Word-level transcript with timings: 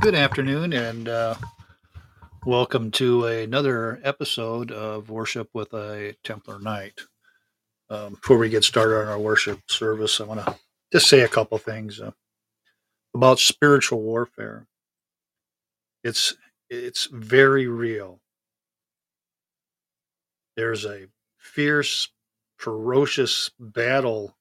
Good 0.00 0.14
afternoon, 0.14 0.72
and 0.72 1.10
uh, 1.10 1.34
welcome 2.46 2.90
to 2.92 3.26
another 3.26 4.00
episode 4.02 4.72
of 4.72 5.10
Worship 5.10 5.50
with 5.52 5.74
a 5.74 6.16
Templar 6.24 6.58
Knight. 6.58 6.98
Um, 7.90 8.14
before 8.14 8.38
we 8.38 8.48
get 8.48 8.64
started 8.64 8.98
on 8.98 9.08
our 9.08 9.18
worship 9.18 9.60
service, 9.68 10.18
I 10.18 10.24
want 10.24 10.42
to 10.42 10.56
just 10.90 11.06
say 11.06 11.20
a 11.20 11.28
couple 11.28 11.58
things 11.58 12.00
uh, 12.00 12.12
about 13.14 13.40
spiritual 13.40 14.00
warfare. 14.00 14.66
It's 16.02 16.34
it's 16.70 17.04
very 17.04 17.66
real. 17.66 18.20
There's 20.56 20.86
a 20.86 21.08
fierce, 21.36 22.08
ferocious 22.56 23.50
battle 23.60 24.34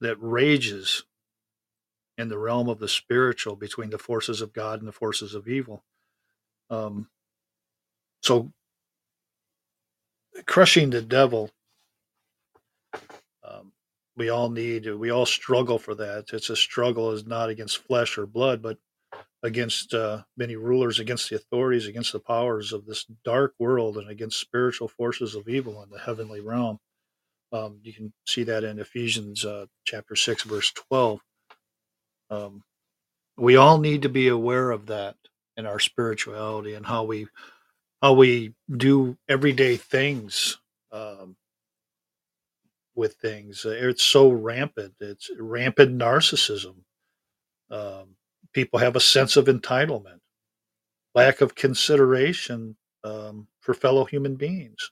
that 0.00 0.18
rages 0.20 1.02
in 2.18 2.28
the 2.28 2.38
realm 2.38 2.68
of 2.68 2.80
the 2.80 2.88
spiritual 2.88 3.56
between 3.56 3.90
the 3.90 3.98
forces 3.98 4.42
of 4.42 4.52
God 4.52 4.80
and 4.80 4.88
the 4.88 4.92
forces 4.92 5.34
of 5.34 5.48
evil. 5.48 5.84
Um, 6.68 7.08
so, 8.22 8.52
crushing 10.46 10.90
the 10.90 11.00
devil, 11.00 11.50
um, 13.44 13.72
we 14.16 14.28
all 14.28 14.50
need, 14.50 14.86
we 14.86 15.10
all 15.10 15.26
struggle 15.26 15.78
for 15.78 15.94
that. 15.94 16.32
It's 16.32 16.50
a 16.50 16.56
struggle 16.56 17.12
is 17.12 17.24
not 17.24 17.48
against 17.48 17.78
flesh 17.78 18.18
or 18.18 18.26
blood, 18.26 18.60
but 18.60 18.78
against 19.44 19.94
uh, 19.94 20.24
many 20.36 20.56
rulers, 20.56 20.98
against 20.98 21.30
the 21.30 21.36
authorities, 21.36 21.86
against 21.86 22.12
the 22.12 22.18
powers 22.18 22.72
of 22.72 22.84
this 22.84 23.06
dark 23.24 23.54
world, 23.60 23.96
and 23.96 24.10
against 24.10 24.40
spiritual 24.40 24.88
forces 24.88 25.36
of 25.36 25.48
evil 25.48 25.82
in 25.82 25.90
the 25.90 26.00
heavenly 26.00 26.40
realm. 26.40 26.78
Um, 27.52 27.78
you 27.82 27.94
can 27.94 28.12
see 28.26 28.42
that 28.44 28.64
in 28.64 28.78
Ephesians 28.78 29.44
uh, 29.44 29.66
chapter 29.84 30.16
6, 30.16 30.42
verse 30.42 30.72
12. 30.72 31.20
Um, 32.30 32.62
we 33.36 33.56
all 33.56 33.78
need 33.78 34.02
to 34.02 34.08
be 34.08 34.28
aware 34.28 34.70
of 34.70 34.86
that 34.86 35.16
in 35.56 35.66
our 35.66 35.78
spirituality 35.78 36.74
and 36.74 36.86
how 36.86 37.04
we 37.04 37.26
how 38.02 38.12
we 38.12 38.54
do 38.76 39.16
everyday 39.28 39.76
things 39.76 40.58
um, 40.92 41.36
with 42.94 43.14
things. 43.14 43.64
It's 43.64 44.04
so 44.04 44.30
rampant. 44.30 44.94
It's 45.00 45.30
rampant 45.38 45.98
narcissism. 45.98 46.76
Um, 47.70 48.16
people 48.52 48.78
have 48.78 48.96
a 48.96 49.00
sense 49.00 49.36
of 49.36 49.46
entitlement, 49.46 50.20
lack 51.14 51.40
of 51.40 51.54
consideration 51.54 52.76
um, 53.04 53.48
for 53.60 53.74
fellow 53.74 54.04
human 54.04 54.36
beings, 54.36 54.90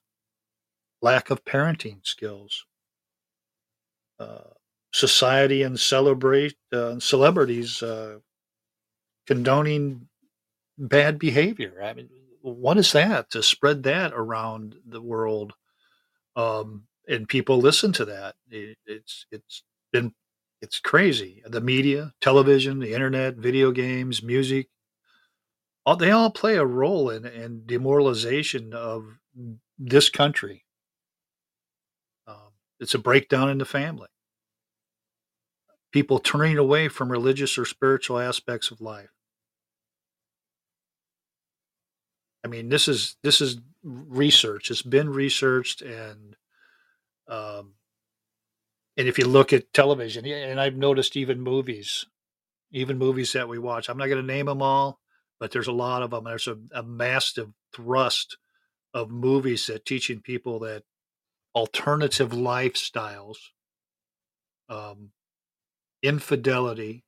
lack 1.00 1.30
of 1.30 1.44
parenting 1.44 2.04
skills. 2.04 2.66
Uh, 4.18 4.50
society 4.92 5.62
and 5.62 5.78
celebrate 5.78 6.56
uh, 6.72 6.98
celebrities 6.98 7.82
uh, 7.82 8.18
condoning 9.26 10.08
bad 10.78 11.18
behavior. 11.18 11.82
I 11.82 11.94
mean, 11.94 12.08
what 12.40 12.78
is 12.78 12.92
that 12.92 13.30
to 13.30 13.42
spread 13.42 13.82
that 13.84 14.12
around 14.14 14.76
the 14.86 15.00
world? 15.00 15.52
Um, 16.36 16.84
and 17.08 17.28
people 17.28 17.58
listen 17.58 17.92
to 17.92 18.04
that. 18.06 18.34
It, 18.50 18.78
it's 18.86 19.26
it's 19.30 19.62
been 19.92 20.12
it's 20.62 20.80
crazy. 20.80 21.42
The 21.46 21.60
media, 21.60 22.12
television, 22.20 22.78
the 22.78 22.92
internet, 22.92 23.36
video 23.36 23.70
games, 23.70 24.22
music, 24.22 24.68
all, 25.84 25.96
they 25.96 26.10
all 26.10 26.30
play 26.30 26.56
a 26.56 26.64
role 26.64 27.10
in, 27.10 27.24
in 27.26 27.64
demoralization 27.66 28.72
of 28.72 29.04
this 29.78 30.08
country. 30.08 30.64
Um, 32.26 32.52
it's 32.80 32.94
a 32.94 32.98
breakdown 32.98 33.50
in 33.50 33.58
the 33.58 33.64
family 33.64 34.08
people 35.96 36.18
turning 36.18 36.58
away 36.58 36.88
from 36.88 37.10
religious 37.10 37.56
or 37.56 37.64
spiritual 37.64 38.18
aspects 38.18 38.70
of 38.70 38.82
life. 38.82 39.08
I 42.44 42.48
mean, 42.48 42.68
this 42.68 42.86
is 42.86 43.16
this 43.22 43.40
is 43.40 43.56
research. 43.82 44.70
It's 44.70 44.82
been 44.82 45.08
researched, 45.08 45.80
and 45.80 46.36
um, 47.28 47.76
and 48.98 49.08
if 49.08 49.18
you 49.18 49.26
look 49.26 49.54
at 49.54 49.72
television, 49.72 50.26
and 50.26 50.60
I've 50.60 50.76
noticed 50.76 51.16
even 51.16 51.40
movies, 51.40 52.04
even 52.70 52.98
movies 52.98 53.32
that 53.32 53.48
we 53.48 53.58
watch. 53.58 53.88
I'm 53.88 53.96
not 53.96 54.08
going 54.08 54.20
to 54.20 54.34
name 54.34 54.46
them 54.46 54.60
all, 54.60 55.00
but 55.40 55.50
there's 55.50 55.66
a 55.66 55.72
lot 55.72 56.02
of 56.02 56.10
them. 56.10 56.24
There's 56.24 56.46
a, 56.46 56.58
a 56.74 56.82
massive 56.82 57.54
thrust 57.72 58.36
of 58.92 59.08
movies 59.10 59.66
that 59.68 59.86
teaching 59.86 60.20
people 60.20 60.58
that 60.58 60.82
alternative 61.54 62.32
lifestyles 62.32 63.36
um, 64.68 65.12
infidelity, 66.02 67.04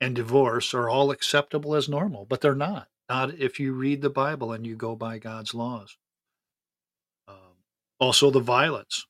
and 0.00 0.14
divorce 0.14 0.74
are 0.74 0.88
all 0.88 1.10
acceptable 1.10 1.74
as 1.74 1.88
normal, 1.88 2.26
but 2.26 2.40
they're 2.40 2.54
not. 2.54 2.88
Not 3.08 3.34
if 3.34 3.60
you 3.60 3.72
read 3.72 4.02
the 4.02 4.10
Bible 4.10 4.52
and 4.52 4.66
you 4.66 4.76
go 4.76 4.96
by 4.96 5.18
God's 5.18 5.54
laws. 5.54 5.96
Um, 7.28 7.62
also, 8.00 8.30
the 8.30 8.40
violence. 8.40 9.06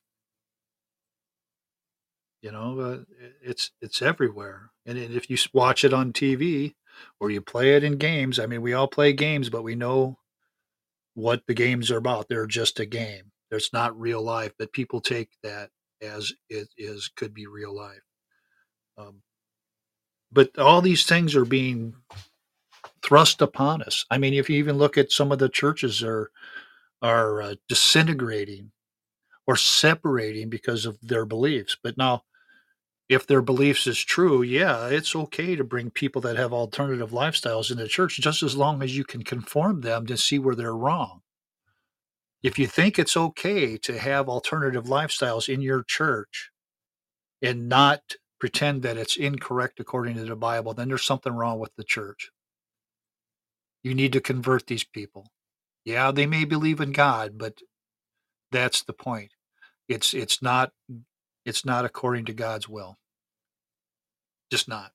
You 2.41 2.51
know, 2.51 2.79
uh, 2.79 2.97
it's 3.41 3.71
it's 3.81 4.01
everywhere, 4.01 4.69
and 4.85 4.97
if 4.97 5.29
you 5.29 5.37
watch 5.53 5.83
it 5.83 5.93
on 5.93 6.13
TV 6.13 6.75
or 7.19 7.31
you 7.31 7.41
play 7.41 7.75
it 7.75 7.83
in 7.83 7.97
games, 7.97 8.39
I 8.39 8.45
mean, 8.45 8.61
we 8.61 8.73
all 8.73 8.87
play 8.87 9.11
games, 9.11 9.49
but 9.49 9.63
we 9.63 9.75
know 9.75 10.19
what 11.15 11.41
the 11.47 11.55
games 11.55 11.89
are 11.89 11.97
about. 11.97 12.29
They're 12.29 12.45
just 12.45 12.79
a 12.79 12.85
game. 12.85 13.31
It's 13.49 13.73
not 13.73 13.99
real 13.99 14.21
life, 14.21 14.53
but 14.59 14.71
people 14.71 15.01
take 15.01 15.29
that 15.41 15.71
as 16.01 16.31
it 16.47 16.69
is 16.77 17.09
could 17.15 17.33
be 17.33 17.47
real 17.47 17.75
life. 17.75 18.06
Um, 18.97 19.21
but 20.31 20.57
all 20.57 20.81
these 20.81 21.05
things 21.05 21.35
are 21.35 21.45
being 21.45 21.95
thrust 23.03 23.41
upon 23.41 23.81
us. 23.81 24.05
I 24.09 24.17
mean, 24.17 24.33
if 24.33 24.49
you 24.49 24.57
even 24.57 24.77
look 24.77 24.97
at 24.97 25.11
some 25.11 25.31
of 25.31 25.39
the 25.39 25.49
churches 25.49 26.03
are 26.03 26.31
are 27.01 27.41
uh, 27.41 27.55
disintegrating 27.69 28.71
or 29.45 29.55
separating 29.55 30.49
because 30.49 30.85
of 30.85 30.97
their 31.01 31.25
beliefs. 31.25 31.77
But 31.81 31.97
now, 31.97 32.23
if 33.07 33.25
their 33.25 33.41
beliefs 33.41 33.87
is 33.87 33.99
true, 33.99 34.41
yeah, 34.41 34.87
it's 34.87 35.15
okay 35.15 35.55
to 35.55 35.63
bring 35.63 35.89
people 35.89 36.21
that 36.23 36.35
have 36.35 36.51
alternative 36.51 37.11
lifestyles 37.11 37.71
into 37.71 37.87
church, 37.87 38.17
just 38.17 38.43
as 38.43 38.57
long 38.57 38.83
as 38.83 38.97
you 38.97 39.05
can 39.05 39.23
conform 39.23 39.81
them 39.81 40.05
to 40.07 40.17
see 40.17 40.39
where 40.39 40.55
they're 40.55 40.75
wrong. 40.75 41.21
If 42.43 42.59
you 42.59 42.67
think 42.67 42.99
it's 42.99 43.15
okay 43.15 43.77
to 43.77 43.97
have 43.97 44.27
alternative 44.27 44.85
lifestyles 44.85 45.51
in 45.51 45.61
your 45.61 45.83
church 45.83 46.51
and 47.41 47.69
not 47.69 48.01
pretend 48.39 48.83
that 48.83 48.97
it's 48.97 49.17
incorrect 49.17 49.79
according 49.79 50.15
to 50.15 50.25
the 50.25 50.35
Bible, 50.35 50.73
then 50.73 50.87
there's 50.87 51.05
something 51.05 51.33
wrong 51.33 51.59
with 51.59 51.75
the 51.75 51.83
church. 51.83 52.31
You 53.83 53.95
need 53.95 54.13
to 54.13 54.21
convert 54.21 54.67
these 54.67 54.83
people. 54.83 55.31
Yeah, 55.85 56.11
they 56.11 56.25
may 56.25 56.43
believe 56.43 56.81
in 56.81 56.91
God, 56.91 57.37
but 57.37 57.59
that's 58.51 58.83
the 58.83 58.93
point. 58.93 59.31
It's 59.87 60.13
it's 60.13 60.41
not 60.41 60.71
it's 61.45 61.65
not 61.65 61.85
according 61.85 62.25
to 62.25 62.33
God's 62.33 62.67
will. 62.67 62.97
Just 64.51 64.67
not. 64.67 64.91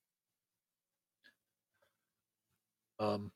Um 2.99 3.33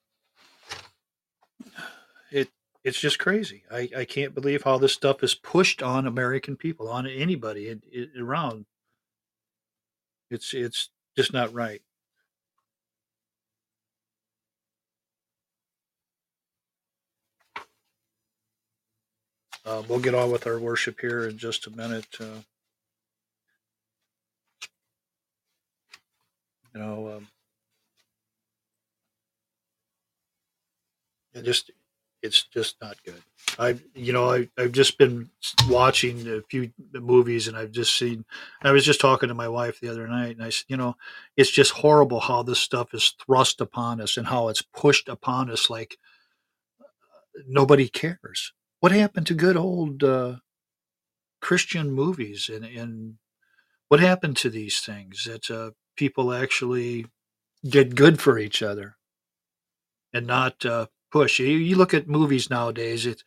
it 2.31 2.51
it's 2.85 3.01
just 3.01 3.19
crazy. 3.19 3.65
I, 3.71 3.89
I 3.97 4.05
can't 4.05 4.35
believe 4.35 4.63
how 4.63 4.79
this 4.79 4.93
stuff 4.93 5.23
is 5.23 5.35
pushed 5.35 5.83
on 5.83 6.07
American 6.07 6.57
people, 6.57 6.89
on 6.89 7.07
anybody 7.07 7.75
around 8.19 8.67
it's 10.31 10.55
it's 10.55 10.91
just 11.17 11.33
not 11.33 11.53
right. 11.53 11.83
Uh, 19.65 19.83
we'll 19.89 19.99
get 19.99 20.15
on 20.15 20.31
with 20.31 20.47
our 20.47 20.61
worship 20.61 21.01
here 21.01 21.27
in 21.27 21.37
just 21.37 21.67
a 21.67 21.71
minute. 21.71 22.07
Uh, 22.21 22.43
you 26.73 26.81
know, 26.81 27.17
um, 27.17 27.29
just 31.43 31.71
it's 32.27 32.43
just 32.43 32.77
not 32.83 32.97
good. 33.05 33.23
I, 33.59 33.77
you 33.95 34.13
know, 34.13 34.31
I, 34.31 34.49
I've 34.59 34.73
just 34.73 34.99
been 34.99 35.31
watching 35.69 36.29
a 36.29 36.43
few 36.43 36.71
movies 36.93 37.49
and 37.49 37.57
I've 37.57 37.73
just 37.73 37.97
seen, 37.97 38.25
I 38.63 38.73
was 38.73 38.85
just 38.85 39.01
talking 39.01 39.29
to 39.29 39.35
my 39.35 39.49
wife 39.49 39.81
the 39.81 39.89
other 39.89 40.07
night 40.07 40.37
and 40.37 40.45
I 40.45 40.51
said, 40.51 40.67
you 40.69 40.77
know, 40.77 40.97
it's 41.37 41.51
just 41.51 41.73
horrible 41.73 42.21
how 42.21 42.43
this 42.43 42.59
stuff 42.59 42.93
is 42.93 43.15
thrust 43.25 43.61
upon 43.61 44.01
us 44.01 44.17
and 44.17 44.27
how 44.27 44.49
it's 44.49 44.63
pushed 44.63 45.09
upon 45.09 45.51
us 45.51 45.71
like 45.71 45.97
nobody 47.47 47.89
cares. 47.89 48.53
What 48.81 48.93
happened 48.93 49.27
to 49.29 49.35
good 49.35 49.57
old 49.57 50.05
uh, 50.05 50.37
Christian 51.41 51.93
movies 51.93 52.51
and, 52.53 52.65
and 52.65 53.15
what 53.89 54.01
happened 54.01 54.37
to 54.39 54.51
these 54.51 54.81
things 54.81 55.25
that 55.25 55.51
uh, 55.51 55.71
people 55.97 56.33
actually 56.33 57.07
did 57.65 57.97
good 57.97 58.21
for 58.21 58.39
each 58.39 58.63
other 58.63 58.97
and 60.13 60.27
not 60.27 60.65
uh, 60.65 60.87
push. 61.17 61.41
You, 61.41 61.47
you 61.47 61.77
look 61.77 61.95
at 61.95 62.09
movies 62.09 62.51
nowadays; 62.51 63.07
it's 63.07 63.25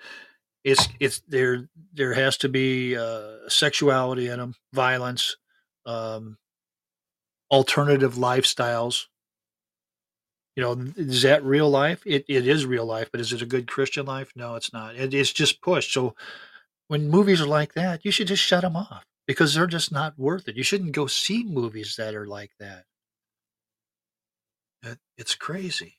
it's 0.63 0.87
it's 0.99 1.21
there. 1.27 1.67
There 1.93 2.13
has 2.13 2.37
to 2.37 2.49
be 2.49 2.95
uh, 2.95 3.47
sexuality 3.47 4.27
in 4.27 4.39
them, 4.39 4.53
violence, 4.73 5.37
um, 5.85 6.37
alternative 7.49 8.13
lifestyles. 8.13 9.05
You 10.55 10.63
know, 10.63 10.91
is 10.97 11.23
that 11.23 11.43
real 11.43 11.69
life? 11.69 12.03
It 12.05 12.25
it 12.27 12.47
is 12.47 12.65
real 12.65 12.85
life, 12.85 13.09
but 13.11 13.21
is 13.21 13.33
it 13.33 13.41
a 13.41 13.47
good 13.47 13.67
Christian 13.67 14.05
life? 14.05 14.31
No, 14.35 14.55
it's 14.55 14.71
not. 14.71 14.95
It, 14.95 15.13
it's 15.13 15.33
just 15.33 15.61
pushed. 15.61 15.93
So 15.93 16.15
when 16.89 17.09
movies 17.09 17.41
are 17.41 17.47
like 17.47 17.73
that, 17.73 18.05
you 18.05 18.11
should 18.11 18.27
just 18.27 18.43
shut 18.43 18.61
them 18.61 18.75
off 18.75 19.03
because 19.27 19.55
they're 19.55 19.67
just 19.67 19.91
not 19.91 20.19
worth 20.19 20.47
it. 20.47 20.57
You 20.57 20.63
shouldn't 20.63 20.91
go 20.91 21.07
see 21.07 21.43
movies 21.43 21.95
that 21.97 22.13
are 22.13 22.27
like 22.27 22.51
that. 22.59 22.83
It, 24.83 24.99
it's 25.17 25.35
crazy. 25.35 25.98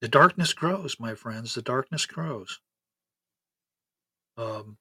The 0.00 0.08
darkness 0.08 0.52
grows, 0.52 1.00
my 1.00 1.14
friends. 1.14 1.54
The 1.54 1.62
darkness 1.62 2.06
grows. 2.06 2.60
Um, 4.36 4.76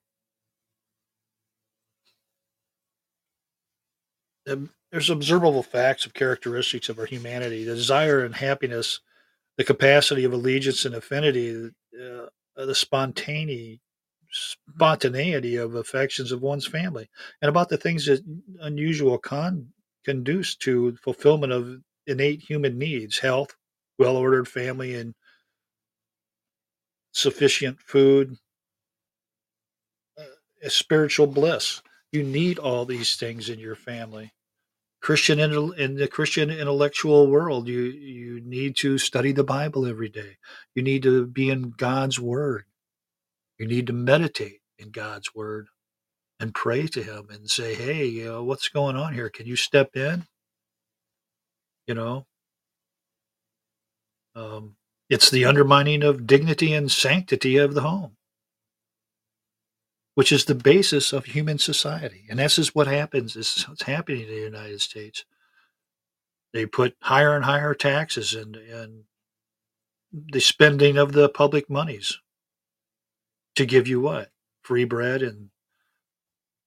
there's 4.91 5.09
observable 5.09 5.63
facts 5.63 6.05
of 6.05 6.13
characteristics 6.13 6.89
of 6.89 6.99
our 6.99 7.05
humanity 7.05 7.63
the 7.63 7.75
desire 7.75 8.23
and 8.23 8.35
happiness 8.35 8.99
the 9.57 9.63
capacity 9.63 10.23
of 10.23 10.33
allegiance 10.33 10.85
and 10.85 10.95
affinity 10.95 11.71
uh, 11.99 12.25
the 12.55 12.75
spontaneity 12.75 13.79
spontaneity 14.31 15.55
of 15.55 15.75
affections 15.75 16.31
of 16.31 16.41
one's 16.41 16.67
family 16.67 17.09
and 17.41 17.49
about 17.49 17.69
the 17.69 17.77
things 17.77 18.05
that 18.05 18.21
unusual 18.61 19.17
con 19.17 19.67
conduce 20.03 20.55
to 20.55 20.95
fulfillment 20.97 21.53
of 21.53 21.79
innate 22.05 22.41
human 22.41 22.77
needs 22.77 23.17
health 23.17 23.55
well 23.99 24.17
ordered 24.17 24.47
family 24.47 24.95
and 24.95 25.15
sufficient 27.13 27.79
food 27.81 28.37
uh, 30.19 30.69
spiritual 30.69 31.27
bliss 31.27 31.81
you 32.11 32.23
need 32.23 32.59
all 32.59 32.85
these 32.85 33.15
things 33.15 33.49
in 33.49 33.59
your 33.59 33.75
family 33.75 34.31
Christian 35.01 35.39
in 35.39 35.95
the 35.95 36.07
Christian 36.07 36.49
intellectual 36.49 37.27
world, 37.27 37.67
you 37.67 37.81
you 37.83 38.41
need 38.41 38.75
to 38.77 38.97
study 38.97 39.31
the 39.31 39.43
Bible 39.43 39.85
every 39.85 40.09
day. 40.09 40.37
You 40.73 40.81
need 40.81 41.03
to 41.03 41.27
be 41.27 41.49
in 41.49 41.71
God's 41.71 42.19
Word. 42.19 42.65
You 43.59 43.67
need 43.67 43.87
to 43.87 43.93
meditate 43.93 44.61
in 44.79 44.91
God's 44.91 45.35
Word 45.35 45.67
and 46.39 46.53
pray 46.55 46.87
to 46.87 47.03
Him 47.03 47.27
and 47.31 47.49
say, 47.49 47.75
"Hey, 47.75 48.05
you 48.07 48.25
know, 48.25 48.43
what's 48.43 48.69
going 48.69 48.95
on 48.97 49.13
here? 49.13 49.29
Can 49.29 49.47
you 49.47 49.55
step 49.55 49.95
in?" 49.95 50.27
You 51.87 51.95
know, 51.95 52.27
um, 54.35 54.75
it's 55.09 55.29
the 55.29 55.45
undermining 55.45 56.03
of 56.03 56.27
dignity 56.27 56.73
and 56.73 56.91
sanctity 56.91 57.57
of 57.57 57.73
the 57.73 57.81
home 57.81 58.15
which 60.15 60.31
is 60.31 60.45
the 60.45 60.55
basis 60.55 61.13
of 61.13 61.25
human 61.25 61.59
society. 61.59 62.23
And 62.29 62.39
this 62.39 62.57
is 62.57 62.73
what 62.73 62.87
happens. 62.87 63.33
This 63.33 63.57
is 63.57 63.67
what's 63.67 63.83
happening 63.83 64.21
in 64.21 64.29
the 64.29 64.35
United 64.35 64.81
States. 64.81 65.25
They 66.53 66.65
put 66.65 66.95
higher 67.01 67.35
and 67.35 67.43
higher 67.43 67.73
taxes 67.73 68.33
and, 68.33 68.55
and 68.55 69.03
the 70.13 70.39
spending 70.39 70.97
of 70.97 71.11
the 71.11 71.27
public 71.27 71.69
monies 71.69 72.17
to 73.57 73.65
give 73.65 73.89
you 73.89 73.99
what? 73.99 74.31
Free 74.63 74.85
bread 74.85 75.21
and 75.21 75.49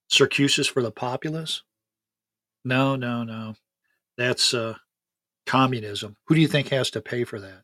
circuses 0.09 0.67
for 0.67 0.83
the 0.83 0.91
populace? 0.91 1.63
No, 2.67 2.97
no, 2.97 3.25
no. 3.25 3.55
That's 4.19 4.53
uh, 4.53 4.75
communism. 5.49 6.15
Who 6.27 6.35
do 6.35 6.41
you 6.43 6.49
think 6.49 6.69
has 6.69 6.91
to 6.93 7.01
pay 7.01 7.25
for 7.25 7.41
that? 7.41 7.63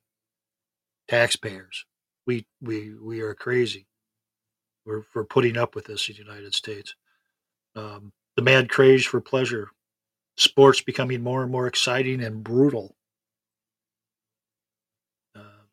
Taxpayers. 1.08 1.84
We 2.26 2.46
we 2.62 2.94
we 2.94 3.20
are 3.20 3.34
crazy. 3.34 3.86
We're, 4.86 5.02
we're 5.14 5.24
putting 5.24 5.56
up 5.56 5.74
with 5.74 5.86
this 5.86 6.08
in 6.08 6.14
the 6.14 6.22
United 6.22 6.54
States. 6.54 6.94
Um, 7.76 8.12
the 8.36 8.42
mad 8.42 8.68
craze 8.68 9.04
for 9.04 9.20
pleasure, 9.20 9.68
sports 10.36 10.82
becoming 10.82 11.22
more 11.22 11.42
and 11.42 11.52
more 11.52 11.66
exciting 11.66 12.22
and 12.22 12.42
brutal. 12.44 12.96
Uh, 15.36 15.64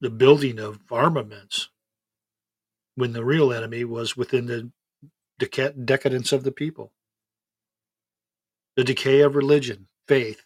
the 0.00 0.10
building 0.10 0.58
of 0.58 0.80
armaments 0.90 1.70
when 2.94 3.12
the 3.12 3.24
real 3.24 3.52
enemy 3.52 3.84
was 3.84 4.16
within 4.16 4.46
the 4.46 4.70
decadence 5.84 6.32
of 6.32 6.44
the 6.44 6.52
people. 6.52 6.92
The 8.76 8.84
decay 8.84 9.20
of 9.20 9.36
religion, 9.36 9.88
faith, 10.08 10.45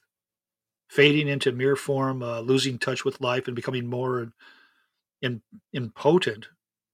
fading 0.91 1.29
into 1.29 1.53
mere 1.53 1.77
form, 1.77 2.21
uh, 2.21 2.41
losing 2.41 2.77
touch 2.77 3.05
with 3.05 3.21
life, 3.21 3.47
and 3.47 3.55
becoming 3.55 3.87
more 3.87 4.33
in, 5.23 5.41
impotent 5.73 6.49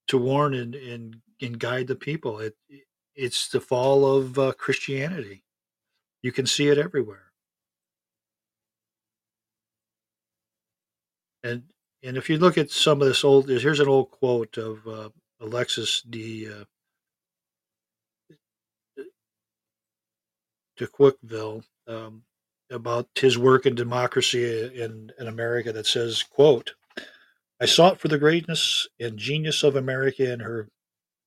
to 0.06 0.19
warn 0.19 0.52
and, 0.52 0.75
and, 0.75 1.16
and 1.40 1.58
guide 1.58 1.87
the 1.87 1.96
people. 1.96 2.38
It, 2.38 2.54
it's 3.14 3.48
the 3.48 3.60
fall 3.60 4.04
of 4.04 4.38
uh, 4.38 4.52
Christianity. 4.52 5.43
You 6.22 6.31
can 6.31 6.44
see 6.44 6.69
it 6.69 6.76
everywhere. 6.76 7.32
And 11.42 11.62
and 12.02 12.16
if 12.16 12.28
you 12.28 12.38
look 12.38 12.58
at 12.58 12.70
some 12.70 13.00
of 13.00 13.08
this 13.08 13.25
old, 13.25 13.49
here's 13.49 13.81
an 13.81 13.88
old 13.88 14.10
quote 14.10 14.58
of 14.58 14.87
uh, 14.87 15.08
Alexis 15.40 16.02
de 16.02 16.46
uh, 16.49 16.64
de 20.76 20.87
Tocqueville 20.87 21.64
um, 21.87 22.22
about 22.70 23.08
his 23.14 23.38
work 23.38 23.66
in 23.66 23.74
democracy 23.74 24.44
in, 24.80 25.12
in 25.18 25.28
America 25.28 25.72
that 25.72 25.86
says, 25.86 26.22
"quote 26.22 26.74
I 27.60 27.64
sought 27.64 27.98
for 27.98 28.08
the 28.08 28.18
greatness 28.18 28.86
and 29.00 29.16
genius 29.18 29.62
of 29.62 29.76
America 29.76 30.30
in 30.30 30.40
her 30.40 30.68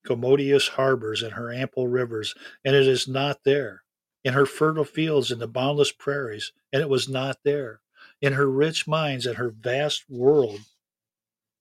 commodious 0.06 0.70
harbors 0.70 1.24
and 1.24 1.34
her 1.34 1.52
ample 1.52 1.88
rivers, 1.88 2.36
and 2.64 2.76
it 2.76 2.88
is 2.88 3.08
not 3.08 3.44
there. 3.44 3.84
In 4.24 4.34
her 4.34 4.46
fertile 4.46 4.86
fields 4.86 5.32
and 5.32 5.42
the 5.42 5.48
boundless 5.48 5.92
prairies, 5.92 6.52
and 6.72 6.82
it 6.82 6.90
was 6.90 7.10
not 7.10 7.38
there. 7.44 7.82
In 8.22 8.34
her 8.34 8.50
rich 8.50 8.88
mines 8.88 9.26
and 9.26 9.38
her 9.38 9.50
vast 9.50 10.10
world 10.10 10.62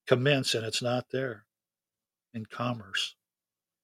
commence, 0.07 0.55
and 0.55 0.67
it's 0.67 0.83
not 0.83 1.11
there. 1.11 1.47
In 2.35 2.45
commerce, 2.45 3.17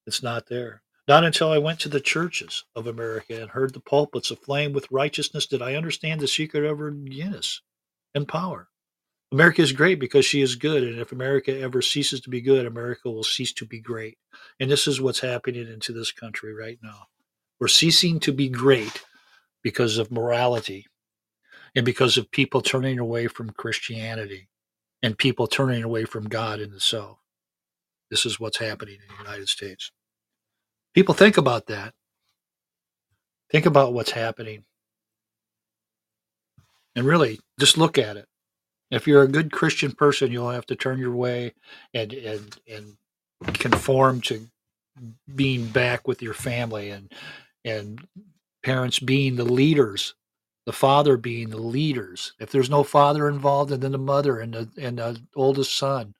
it's 0.06 0.22
not 0.22 0.48
there. 0.48 0.82
Not 1.06 1.24
until 1.24 1.50
I 1.50 1.58
went 1.58 1.80
to 1.80 1.88
the 1.88 2.00
churches 2.00 2.64
of 2.74 2.86
America 2.86 3.40
and 3.40 3.50
heard 3.50 3.74
the 3.74 3.80
pulpits 3.80 4.30
aflame 4.30 4.72
with 4.72 4.90
righteousness 4.90 5.46
did 5.46 5.60
I 5.60 5.74
understand 5.74 6.20
the 6.20 6.28
secret 6.28 6.64
of 6.64 6.78
her 6.78 6.90
Guinness 6.90 7.60
and 8.14 8.26
power. 8.26 8.68
America 9.30 9.62
is 9.62 9.72
great 9.72 9.98
because 9.98 10.24
she 10.24 10.40
is 10.40 10.54
good. 10.54 10.82
And 10.82 10.98
if 10.98 11.12
America 11.12 11.58
ever 11.58 11.82
ceases 11.82 12.20
to 12.22 12.30
be 12.30 12.40
good, 12.40 12.66
America 12.66 13.10
will 13.10 13.24
cease 13.24 13.52
to 13.54 13.66
be 13.66 13.80
great. 13.80 14.16
And 14.60 14.70
this 14.70 14.86
is 14.86 15.00
what's 15.00 15.20
happening 15.20 15.66
into 15.66 15.92
this 15.92 16.12
country 16.12 16.54
right 16.54 16.78
now. 16.82 17.08
We're 17.60 17.68
ceasing 17.68 18.20
to 18.20 18.32
be 18.32 18.48
great 18.48 19.04
because 19.62 19.98
of 19.98 20.12
morality 20.12 20.86
and 21.74 21.84
because 21.84 22.16
of 22.16 22.30
people 22.30 22.60
turning 22.60 22.98
away 22.98 23.26
from 23.26 23.50
Christianity 23.50 24.48
and 25.02 25.18
people 25.18 25.46
turning 25.46 25.82
away 25.82 26.04
from 26.04 26.28
God 26.28 26.60
in 26.60 26.70
the 26.70 26.80
South. 26.80 27.18
This 28.10 28.24
is 28.24 28.38
what's 28.38 28.58
happening 28.58 28.96
in 28.96 29.16
the 29.16 29.22
United 29.22 29.48
States. 29.48 29.90
People 30.94 31.14
think 31.14 31.36
about 31.36 31.66
that. 31.66 31.92
Think 33.50 33.66
about 33.66 33.92
what's 33.92 34.12
happening. 34.12 34.64
And 36.96 37.04
really, 37.04 37.40
just 37.58 37.76
look 37.76 37.98
at 37.98 38.16
it. 38.16 38.26
If 38.90 39.08
you're 39.08 39.22
a 39.22 39.28
good 39.28 39.50
Christian 39.50 39.92
person, 39.92 40.30
you'll 40.30 40.50
have 40.50 40.66
to 40.66 40.76
turn 40.76 40.98
your 41.00 41.14
way 41.14 41.52
and 41.92 42.12
and 42.12 42.56
and 42.68 42.96
conform 43.54 44.20
to 44.22 44.46
being 45.34 45.66
back 45.66 46.06
with 46.06 46.22
your 46.22 46.34
family 46.34 46.90
and 46.90 47.12
and 47.64 48.06
parents 48.62 49.00
being 49.00 49.34
the 49.34 49.44
leaders, 49.44 50.14
the 50.66 50.72
father 50.72 51.16
being 51.16 51.50
the 51.50 51.56
leaders. 51.58 52.34
If 52.38 52.52
there's 52.52 52.70
no 52.70 52.84
father 52.84 53.28
involved, 53.28 53.72
and 53.72 53.82
then 53.82 53.92
the 53.92 53.98
mother 53.98 54.38
and 54.38 54.54
the 54.54 54.68
and 54.80 54.98
the 54.98 55.20
oldest 55.34 55.76
son, 55.76 56.14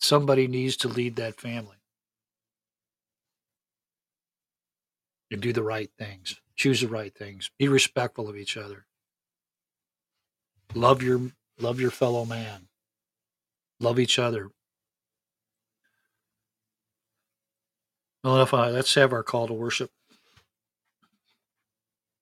somebody 0.00 0.48
needs 0.48 0.76
to 0.78 0.88
lead 0.88 1.14
that 1.16 1.40
family 1.40 1.77
and 5.30 5.40
do 5.40 5.52
the 5.52 5.62
right 5.62 5.90
things, 5.98 6.40
choose 6.56 6.80
the 6.80 6.88
right 6.88 7.14
things, 7.14 7.50
be 7.58 7.68
respectful 7.68 8.28
of 8.28 8.36
each 8.36 8.56
other. 8.56 8.86
Love 10.74 11.02
your 11.02 11.20
love 11.58 11.80
your 11.80 11.90
fellow 11.90 12.24
man. 12.24 12.68
Love 13.80 13.98
each 13.98 14.18
other. 14.18 14.50
Well, 18.24 18.48
I, 18.52 18.70
let's 18.70 18.94
have 18.94 19.12
our 19.12 19.22
call 19.22 19.46
to 19.46 19.54
worship. 19.54 19.90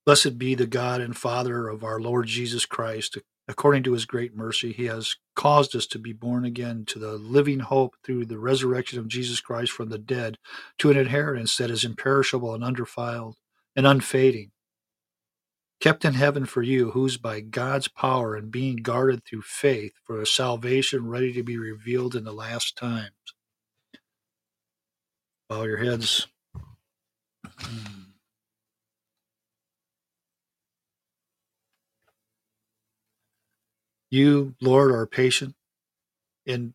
Blessed 0.04 0.38
be 0.38 0.54
the 0.54 0.66
God 0.66 1.00
and 1.00 1.16
Father 1.16 1.68
of 1.68 1.82
our 1.82 1.98
Lord 1.98 2.26
Jesus 2.26 2.64
Christ. 2.66 3.18
According 3.48 3.84
to 3.84 3.92
his 3.92 4.06
great 4.06 4.34
mercy, 4.34 4.72
he 4.72 4.86
has 4.86 5.16
caused 5.36 5.76
us 5.76 5.86
to 5.88 5.98
be 5.98 6.12
born 6.12 6.44
again 6.44 6.84
to 6.86 6.98
the 6.98 7.12
living 7.12 7.60
hope 7.60 7.94
through 8.04 8.24
the 8.26 8.38
resurrection 8.38 8.98
of 8.98 9.08
Jesus 9.08 9.40
Christ 9.40 9.72
from 9.72 9.88
the 9.88 9.98
dead, 9.98 10.38
to 10.78 10.90
an 10.90 10.96
inheritance 10.96 11.56
that 11.56 11.70
is 11.70 11.84
imperishable 11.84 12.54
and 12.54 12.64
undefiled 12.64 13.36
and 13.76 13.86
unfading 13.86 14.50
kept 15.80 16.04
in 16.04 16.14
heaven 16.14 16.46
for 16.46 16.62
you, 16.62 16.90
who's 16.92 17.16
by 17.16 17.40
God's 17.40 17.88
power 17.88 18.34
and 18.34 18.50
being 18.50 18.76
guarded 18.76 19.24
through 19.24 19.42
faith 19.42 19.92
for 20.04 20.20
a 20.20 20.26
salvation 20.26 21.06
ready 21.06 21.32
to 21.34 21.42
be 21.42 21.58
revealed 21.58 22.16
in 22.16 22.24
the 22.24 22.32
last 22.32 22.76
times. 22.76 23.10
Bow 25.48 25.62
your 25.64 25.78
heads. 25.78 26.26
Hmm. 27.58 28.15
You, 34.10 34.54
Lord, 34.60 34.92
are 34.92 35.06
patient 35.06 35.54
in 36.44 36.74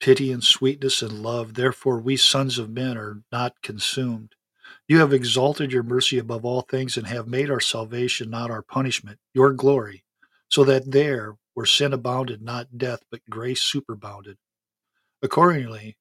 pity 0.00 0.32
and 0.32 0.42
sweetness 0.42 1.02
and 1.02 1.22
love. 1.22 1.54
Therefore, 1.54 1.98
we 1.98 2.16
sons 2.16 2.58
of 2.58 2.70
men 2.70 2.96
are 2.98 3.22
not 3.30 3.54
consumed. 3.62 4.34
You 4.88 4.98
have 4.98 5.12
exalted 5.12 5.72
your 5.72 5.82
mercy 5.82 6.18
above 6.18 6.44
all 6.44 6.62
things 6.62 6.96
and 6.96 7.06
have 7.06 7.26
made 7.26 7.50
our 7.50 7.60
salvation 7.60 8.30
not 8.30 8.50
our 8.50 8.62
punishment, 8.62 9.18
your 9.32 9.52
glory, 9.52 10.04
so 10.48 10.64
that 10.64 10.90
there, 10.90 11.36
where 11.54 11.66
sin 11.66 11.92
abounded, 11.92 12.42
not 12.42 12.76
death, 12.76 13.00
but 13.10 13.20
grace 13.30 13.62
superabounded. 13.62 14.36
Accordingly, 15.22 15.96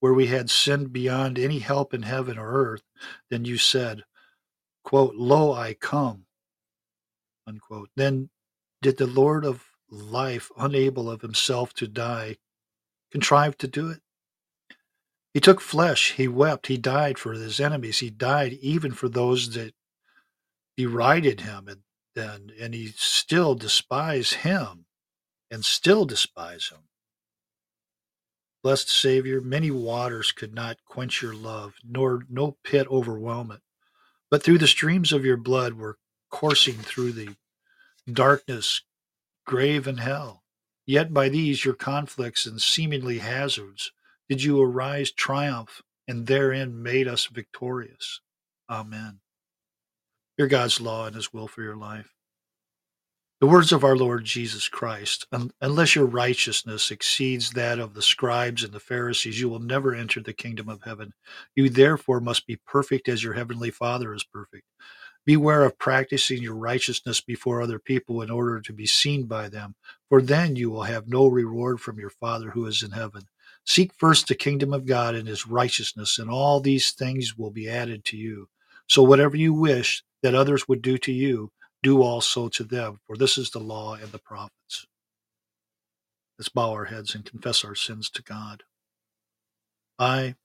where 0.00 0.14
we 0.14 0.26
had 0.26 0.50
sinned 0.50 0.92
beyond 0.92 1.38
any 1.38 1.58
help 1.58 1.94
in 1.94 2.02
heaven 2.02 2.38
or 2.38 2.52
earth, 2.52 2.82
then 3.30 3.44
you 3.44 3.58
said, 3.58 4.02
quote, 4.82 5.14
Lo, 5.14 5.52
I 5.52 5.74
come. 5.74 6.24
Unquote. 7.46 7.90
Then 7.96 8.28
did 8.82 8.98
the 8.98 9.06
Lord 9.06 9.44
of 9.44 9.64
life, 9.90 10.50
unable 10.56 11.10
of 11.10 11.22
himself 11.22 11.72
to 11.74 11.86
die, 11.86 12.36
contrive 13.10 13.56
to 13.58 13.68
do 13.68 13.90
it? 13.90 14.00
He 15.34 15.40
took 15.40 15.60
flesh, 15.60 16.12
he 16.12 16.28
wept, 16.28 16.68
he 16.68 16.78
died 16.78 17.18
for 17.18 17.32
his 17.32 17.60
enemies, 17.60 17.98
he 17.98 18.10
died 18.10 18.54
even 18.54 18.92
for 18.92 19.08
those 19.08 19.54
that 19.54 19.74
derided 20.76 21.42
him 21.42 21.68
and 21.68 21.80
then 22.14 22.50
and 22.58 22.74
he 22.74 22.88
still 22.96 23.54
despise 23.54 24.32
him 24.32 24.86
and 25.50 25.64
still 25.64 26.04
despise 26.04 26.68
him. 26.68 26.88
Blessed 28.62 28.88
Savior, 28.88 29.40
many 29.40 29.70
waters 29.70 30.32
could 30.32 30.54
not 30.54 30.78
quench 30.84 31.22
your 31.22 31.34
love, 31.34 31.74
nor 31.84 32.24
no 32.28 32.56
pit 32.64 32.88
overwhelm 32.90 33.52
it. 33.52 33.60
But 34.30 34.42
through 34.42 34.58
the 34.58 34.66
streams 34.66 35.12
of 35.12 35.24
your 35.24 35.36
blood 35.36 35.74
were 35.74 35.98
coursing 36.30 36.74
through 36.74 37.12
the 37.12 37.36
darkness, 38.10 38.82
grave, 39.46 39.86
and 39.86 40.00
hell. 40.00 40.42
Yet 40.86 41.12
by 41.12 41.28
these 41.28 41.64
your 41.64 41.74
conflicts 41.74 42.46
and 42.46 42.60
seemingly 42.60 43.18
hazards 43.18 43.92
did 44.28 44.42
you 44.42 44.60
arise 44.60 45.10
triumph, 45.12 45.82
and 46.08 46.26
therein 46.26 46.82
made 46.82 47.08
us 47.08 47.26
victorious. 47.26 48.20
Amen. 48.68 49.20
Hear 50.36 50.46
God's 50.46 50.80
law 50.80 51.06
and 51.06 51.16
his 51.16 51.32
will 51.32 51.48
for 51.48 51.62
your 51.62 51.76
life. 51.76 52.12
The 53.38 53.46
words 53.46 53.70
of 53.70 53.84
our 53.84 53.96
Lord 53.96 54.24
Jesus 54.24 54.66
Christ 54.66 55.26
unless 55.60 55.94
your 55.94 56.06
righteousness 56.06 56.90
exceeds 56.90 57.50
that 57.50 57.78
of 57.78 57.92
the 57.92 58.00
scribes 58.00 58.64
and 58.64 58.72
the 58.72 58.80
Pharisees, 58.80 59.38
you 59.38 59.50
will 59.50 59.58
never 59.58 59.94
enter 59.94 60.20
the 60.20 60.32
kingdom 60.32 60.70
of 60.70 60.82
heaven. 60.82 61.12
You 61.54 61.68
therefore 61.68 62.20
must 62.20 62.46
be 62.46 62.58
perfect 62.66 63.08
as 63.08 63.22
your 63.22 63.34
heavenly 63.34 63.70
Father 63.70 64.14
is 64.14 64.24
perfect. 64.24 64.64
Beware 65.26 65.64
of 65.64 65.78
practicing 65.78 66.40
your 66.40 66.54
righteousness 66.54 67.20
before 67.20 67.60
other 67.60 67.80
people 67.80 68.22
in 68.22 68.30
order 68.30 68.60
to 68.60 68.72
be 68.72 68.86
seen 68.86 69.26
by 69.26 69.48
them, 69.48 69.74
for 70.08 70.22
then 70.22 70.54
you 70.54 70.70
will 70.70 70.84
have 70.84 71.08
no 71.08 71.26
reward 71.26 71.80
from 71.80 71.98
your 71.98 72.10
Father 72.10 72.50
who 72.50 72.64
is 72.66 72.82
in 72.82 72.92
heaven. 72.92 73.22
Seek 73.64 73.92
first 73.92 74.28
the 74.28 74.36
kingdom 74.36 74.72
of 74.72 74.86
God 74.86 75.16
and 75.16 75.26
his 75.26 75.46
righteousness, 75.46 76.20
and 76.20 76.30
all 76.30 76.60
these 76.60 76.92
things 76.92 77.36
will 77.36 77.50
be 77.50 77.68
added 77.68 78.04
to 78.04 78.16
you. 78.16 78.48
So 78.86 79.02
whatever 79.02 79.36
you 79.36 79.52
wish 79.52 80.04
that 80.22 80.36
others 80.36 80.68
would 80.68 80.80
do 80.80 80.96
to 80.98 81.12
you, 81.12 81.50
do 81.82 82.02
also 82.02 82.48
to 82.48 82.62
them, 82.62 83.00
for 83.04 83.16
this 83.16 83.36
is 83.36 83.50
the 83.50 83.58
law 83.58 83.94
and 83.94 84.12
the 84.12 84.20
prophets. 84.20 84.86
Let's 86.38 86.48
bow 86.48 86.70
our 86.70 86.84
heads 86.84 87.14
and 87.16 87.24
confess 87.24 87.64
our 87.64 87.74
sins 87.74 88.10
to 88.10 88.22
God. 88.22 88.62
I, 89.98 90.36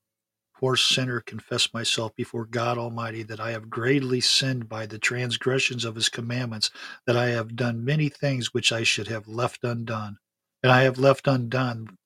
poor 0.61 0.77
sinner, 0.77 1.21
confess 1.21 1.73
myself 1.73 2.15
before 2.15 2.45
God 2.45 2.77
Almighty 2.77 3.23
that 3.23 3.41
I 3.41 3.51
have 3.51 3.71
greatly 3.71 4.21
sinned 4.21 4.69
by 4.69 4.85
the 4.85 4.99
transgressions 4.99 5.85
of 5.85 5.95
his 5.95 6.09
commandments, 6.09 6.71
that 7.07 7.17
I 7.17 7.29
have 7.29 7.57
done 7.57 7.85
many 7.85 8.09
things 8.09 8.53
which 8.53 8.71
I 8.71 8.83
should 8.83 9.09
have 9.09 9.27
left 9.27 9.65
undone, 9.65 10.19
and 10.63 10.71
I 10.71 10.83
have 10.83 10.99
left 10.99 11.27
undone 11.27 11.97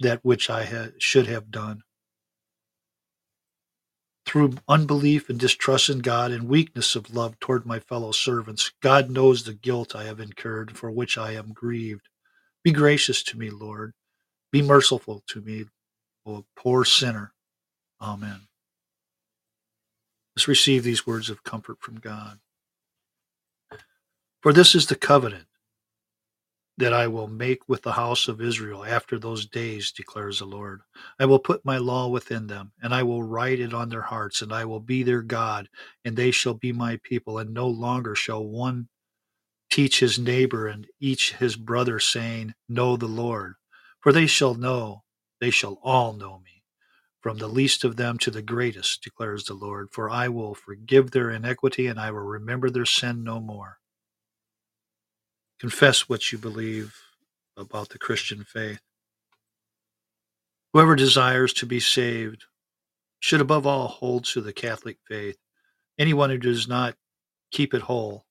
that 0.00 0.20
which 0.24 0.50
I 0.50 0.92
should 0.98 1.26
have 1.28 1.50
done 1.50 1.82
through 4.26 4.54
unbelief 4.68 5.28
and 5.28 5.40
distrust 5.40 5.90
in 5.90 5.98
God 6.00 6.30
and 6.30 6.48
weakness 6.48 6.94
of 6.96 7.14
love 7.14 7.38
toward 7.40 7.66
my 7.66 7.80
fellow 7.80 8.12
servants. 8.12 8.72
God 8.80 9.10
knows 9.10 9.44
the 9.44 9.54
guilt 9.54 9.96
I 9.96 10.04
have 10.04 10.20
incurred, 10.20 10.78
for 10.78 10.90
which 10.90 11.18
I 11.18 11.32
am 11.32 11.52
grieved. 11.52 12.08
Be 12.62 12.72
gracious 12.72 13.24
to 13.24 13.38
me, 13.38 13.50
Lord. 13.50 13.92
Be 14.52 14.62
merciful 14.62 15.24
to 15.28 15.40
me, 15.40 15.64
O 16.26 16.44
poor 16.56 16.84
sinner. 16.84 17.32
Amen. 18.00 18.42
Let's 20.36 20.48
receive 20.48 20.84
these 20.84 21.06
words 21.06 21.30
of 21.30 21.44
comfort 21.44 21.78
from 21.80 21.96
God. 21.96 22.38
For 24.42 24.52
this 24.52 24.74
is 24.74 24.86
the 24.86 24.96
covenant 24.96 25.46
that 26.78 26.94
I 26.94 27.08
will 27.08 27.28
make 27.28 27.68
with 27.68 27.82
the 27.82 27.92
house 27.92 28.26
of 28.26 28.40
Israel 28.40 28.84
after 28.84 29.18
those 29.18 29.44
days, 29.46 29.92
declares 29.92 30.38
the 30.38 30.46
Lord. 30.46 30.80
I 31.18 31.26
will 31.26 31.38
put 31.38 31.64
my 31.64 31.76
law 31.76 32.08
within 32.08 32.46
them, 32.46 32.72
and 32.82 32.94
I 32.94 33.02
will 33.02 33.22
write 33.22 33.60
it 33.60 33.74
on 33.74 33.90
their 33.90 34.02
hearts, 34.02 34.40
and 34.40 34.52
I 34.52 34.64
will 34.64 34.80
be 34.80 35.02
their 35.02 35.20
God, 35.22 35.68
and 36.06 36.16
they 36.16 36.30
shall 36.30 36.54
be 36.54 36.72
my 36.72 36.98
people, 37.02 37.38
and 37.38 37.52
no 37.52 37.68
longer 37.68 38.14
shall 38.14 38.44
one 38.44 38.88
teach 39.70 40.00
his 40.00 40.18
neighbor 40.18 40.66
and 40.66 40.86
each 41.00 41.34
his 41.34 41.56
brother, 41.56 42.00
saying, 42.00 42.54
Know 42.68 42.96
the 42.96 43.06
Lord. 43.06 43.54
For 44.00 44.12
they 44.12 44.26
shall 44.26 44.54
know, 44.54 45.04
they 45.40 45.50
shall 45.50 45.78
all 45.82 46.14
know 46.14 46.40
me, 46.44 46.59
from 47.20 47.38
the 47.38 47.48
least 47.48 47.84
of 47.84 47.96
them 47.96 48.18
to 48.18 48.30
the 48.30 48.42
greatest, 48.42 49.02
declares 49.02 49.44
the 49.44 49.54
Lord. 49.54 49.88
For 49.92 50.10
I 50.10 50.28
will 50.28 50.54
forgive 50.54 51.10
their 51.10 51.30
iniquity, 51.30 51.86
and 51.86 52.00
I 52.00 52.10
will 52.10 52.20
remember 52.20 52.70
their 52.70 52.86
sin 52.86 53.22
no 53.22 53.40
more 53.40 53.80
confess 55.60 56.08
what 56.08 56.32
you 56.32 56.38
believe 56.38 56.96
about 57.56 57.90
the 57.90 57.98
Christian 57.98 58.44
faith. 58.44 58.80
Whoever 60.72 60.96
desires 60.96 61.52
to 61.54 61.66
be 61.66 61.80
saved 61.80 62.44
should 63.20 63.42
above 63.42 63.66
all 63.66 63.86
hold 63.86 64.24
to 64.26 64.40
the 64.40 64.54
Catholic 64.54 64.96
faith. 65.06 65.36
Anyone 65.98 66.30
who 66.30 66.38
does 66.38 66.66
not 66.66 66.96
keep 67.52 67.74
it 67.74 67.82
whole 67.82 68.24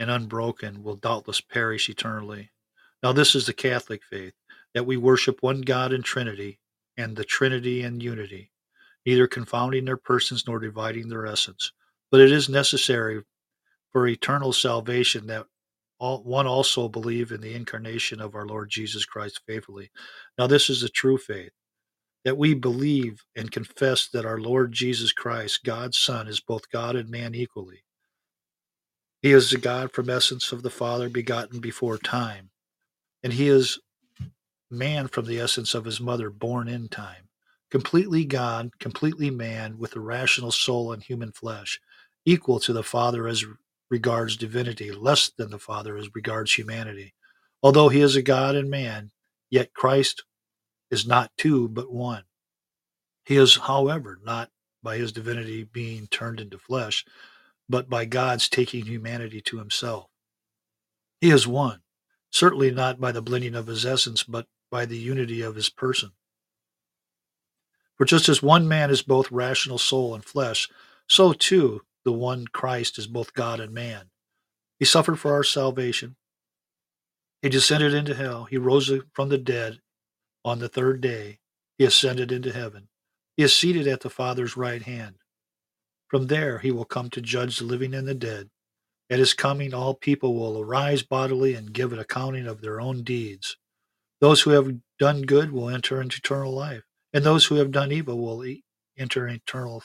and 0.00 0.10
unbroken 0.10 0.82
will 0.82 0.96
doubtless 0.96 1.40
perish 1.40 1.88
eternally. 1.88 2.50
Now, 3.04 3.12
this 3.12 3.36
is 3.36 3.46
the 3.46 3.52
Catholic 3.52 4.02
faith 4.10 4.32
that 4.74 4.86
we 4.86 4.96
worship 4.96 5.42
one 5.42 5.60
God 5.60 5.92
in 5.92 6.02
Trinity, 6.02 6.58
and 6.96 7.16
the 7.16 7.24
Trinity 7.24 7.82
in 7.82 8.00
unity, 8.00 8.52
neither 9.06 9.26
confounding 9.26 9.84
their 9.84 9.96
persons 9.96 10.44
nor 10.46 10.58
dividing 10.58 11.08
their 11.08 11.26
essence. 11.26 11.72
But 12.10 12.20
it 12.20 12.32
is 12.32 12.48
necessary 12.48 13.22
for 13.90 14.06
eternal 14.06 14.52
salvation 14.52 15.26
that 15.28 15.46
all, 15.98 16.22
one 16.22 16.46
also 16.46 16.88
believe 16.88 17.30
in 17.32 17.40
the 17.40 17.54
incarnation 17.54 18.20
of 18.20 18.34
our 18.34 18.46
Lord 18.46 18.70
Jesus 18.70 19.04
Christ 19.04 19.40
faithfully. 19.46 19.90
Now, 20.38 20.46
this 20.46 20.70
is 20.70 20.80
the 20.80 20.88
true 20.88 21.18
faith 21.18 21.52
that 22.24 22.36
we 22.38 22.54
believe 22.54 23.22
and 23.36 23.50
confess 23.50 24.08
that 24.08 24.26
our 24.26 24.38
Lord 24.38 24.72
Jesus 24.72 25.12
Christ, 25.12 25.64
God's 25.64 25.98
Son, 25.98 26.28
is 26.28 26.40
both 26.40 26.70
God 26.70 26.96
and 26.96 27.08
man 27.10 27.34
equally. 27.34 27.84
He 29.22 29.32
is 29.32 29.50
the 29.50 29.58
God 29.58 29.92
from 29.92 30.08
essence 30.08 30.52
of 30.52 30.62
the 30.62 30.70
Father, 30.70 31.08
begotten 31.08 31.60
before 31.60 31.98
time, 31.98 32.50
and 33.22 33.32
he 33.32 33.48
is 33.48 33.78
man 34.70 35.08
from 35.08 35.26
the 35.26 35.40
essence 35.40 35.74
of 35.74 35.84
his 35.84 36.00
mother, 36.00 36.30
born 36.30 36.68
in 36.68 36.88
time. 36.88 37.28
Completely 37.70 38.24
God, 38.24 38.70
completely 38.78 39.30
man, 39.30 39.78
with 39.78 39.96
a 39.96 40.00
rational 40.00 40.52
soul 40.52 40.92
and 40.92 41.02
human 41.02 41.32
flesh, 41.32 41.80
equal 42.24 42.60
to 42.60 42.72
the 42.72 42.82
Father 42.82 43.28
as 43.28 43.44
regards 43.90 44.36
divinity 44.36 44.90
less 44.92 45.30
than 45.36 45.50
the 45.50 45.58
Father 45.58 45.96
as 45.96 46.14
regards 46.14 46.54
humanity. 46.54 47.14
Although 47.62 47.88
he 47.88 48.00
is 48.00 48.16
a 48.16 48.22
God 48.22 48.54
and 48.54 48.70
man, 48.70 49.10
yet 49.50 49.74
Christ 49.74 50.24
is 50.90 51.06
not 51.06 51.32
two 51.36 51.68
but 51.68 51.92
one. 51.92 52.24
He 53.24 53.36
is, 53.36 53.56
however, 53.56 54.18
not 54.24 54.50
by 54.82 54.96
his 54.96 55.12
divinity 55.12 55.64
being 55.64 56.06
turned 56.08 56.40
into 56.40 56.58
flesh, 56.58 57.04
but 57.68 57.88
by 57.88 58.04
God's 58.04 58.48
taking 58.48 58.86
humanity 58.86 59.40
to 59.42 59.58
himself. 59.58 60.06
He 61.20 61.30
is 61.30 61.46
one, 61.46 61.80
certainly 62.30 62.70
not 62.70 63.00
by 63.00 63.12
the 63.12 63.22
blending 63.22 63.54
of 63.54 63.66
his 63.66 63.86
essence, 63.86 64.24
but 64.24 64.46
by 64.70 64.86
the 64.86 64.96
unity 64.96 65.42
of 65.42 65.54
his 65.54 65.68
person. 65.68 66.12
For 67.96 68.04
just 68.04 68.28
as 68.28 68.42
one 68.42 68.66
man 68.66 68.90
is 68.90 69.02
both 69.02 69.30
rational 69.30 69.78
soul 69.78 70.14
and 70.14 70.24
flesh, 70.24 70.68
so 71.06 71.32
too 71.32 71.82
the 72.04 72.12
one 72.12 72.46
Christ 72.46 72.98
is 72.98 73.06
both 73.06 73.34
God 73.34 73.60
and 73.60 73.74
man. 73.74 74.10
He 74.78 74.86
suffered 74.86 75.18
for 75.18 75.34
our 75.34 75.44
salvation. 75.44 76.16
He 77.42 77.48
descended 77.48 77.92
into 77.92 78.14
hell. 78.14 78.44
He 78.44 78.56
rose 78.56 78.90
from 79.12 79.28
the 79.28 79.38
dead 79.38 79.80
on 80.44 80.58
the 80.58 80.68
third 80.68 81.00
day. 81.00 81.40
He 81.76 81.84
ascended 81.84 82.32
into 82.32 82.52
heaven. 82.52 82.88
He 83.36 83.42
is 83.42 83.54
seated 83.54 83.86
at 83.86 84.00
the 84.00 84.10
Father's 84.10 84.56
right 84.56 84.82
hand. 84.82 85.16
From 86.08 86.26
there 86.26 86.58
he 86.58 86.70
will 86.70 86.84
come 86.84 87.10
to 87.10 87.20
judge 87.20 87.58
the 87.58 87.64
living 87.64 87.94
and 87.94 88.06
the 88.08 88.14
dead. 88.14 88.50
At 89.10 89.18
his 89.18 89.34
coming, 89.34 89.74
all 89.74 89.94
people 89.94 90.34
will 90.34 90.60
arise 90.60 91.02
bodily 91.02 91.54
and 91.54 91.72
give 91.72 91.92
an 91.92 91.98
accounting 91.98 92.46
of 92.46 92.60
their 92.60 92.80
own 92.80 93.02
deeds. 93.02 93.56
Those 94.20 94.42
who 94.42 94.50
have 94.52 94.78
done 94.98 95.22
good 95.22 95.52
will 95.52 95.70
enter 95.70 96.00
into 96.00 96.18
eternal 96.18 96.52
life, 96.52 96.84
and 97.12 97.24
those 97.24 97.46
who 97.46 97.56
have 97.56 97.72
done 97.72 97.92
evil 97.92 98.18
will 98.18 98.44
enter 98.98 99.28
eternal 99.28 99.84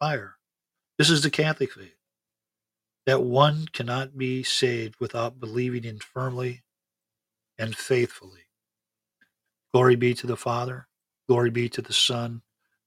fire. 0.00 0.36
This 0.98 1.10
is 1.10 1.22
the 1.22 1.30
Catholic 1.30 1.72
faith. 1.72 1.92
that 3.06 3.22
one 3.22 3.66
cannot 3.72 4.16
be 4.16 4.42
saved 4.42 4.96
without 5.00 5.40
believing 5.40 5.84
in 5.84 5.98
firmly 5.98 6.62
and 7.58 7.76
faithfully. 7.76 8.42
Glory 9.74 9.96
be 9.96 10.14
to 10.14 10.26
the 10.26 10.36
Father, 10.36 10.88
glory 11.28 11.50
be 11.50 11.68
to 11.70 11.82
the 11.82 11.92
Son, 11.92 12.42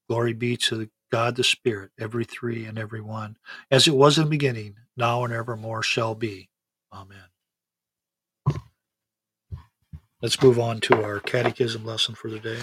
glory 0.10 0.34
be 0.34 0.57
to 0.57 0.89
God 1.12 1.36
the 1.38 1.43
Spirit, 1.43 1.91
every 2.00 2.25
three 2.25 2.65
and 2.65 2.79
every 2.79 3.01
one, 3.01 3.38
as 3.72 3.88
it 3.88 3.96
was 3.96 4.17
in 4.17 4.25
the 4.25 4.29
beginning, 4.31 4.75
now 4.98 5.24
and 5.24 5.34
evermore 5.34 5.84
shall 5.84 6.15
be. 6.15 6.50
Amen. 6.93 7.37
Let's 10.22 10.42
move 10.42 10.60
on 10.60 10.82
to 10.82 11.04
our 11.04 11.20
catechism 11.20 11.86
lesson 11.86 12.16
for 12.16 12.30
the 12.32 12.40
day. 12.40 12.62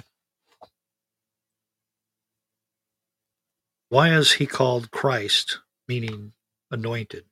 Why 3.91 4.15
is 4.15 4.35
he 4.35 4.47
called 4.47 4.91
Christ, 4.91 5.61
meaning 5.89 6.33
anointed? 6.71 7.27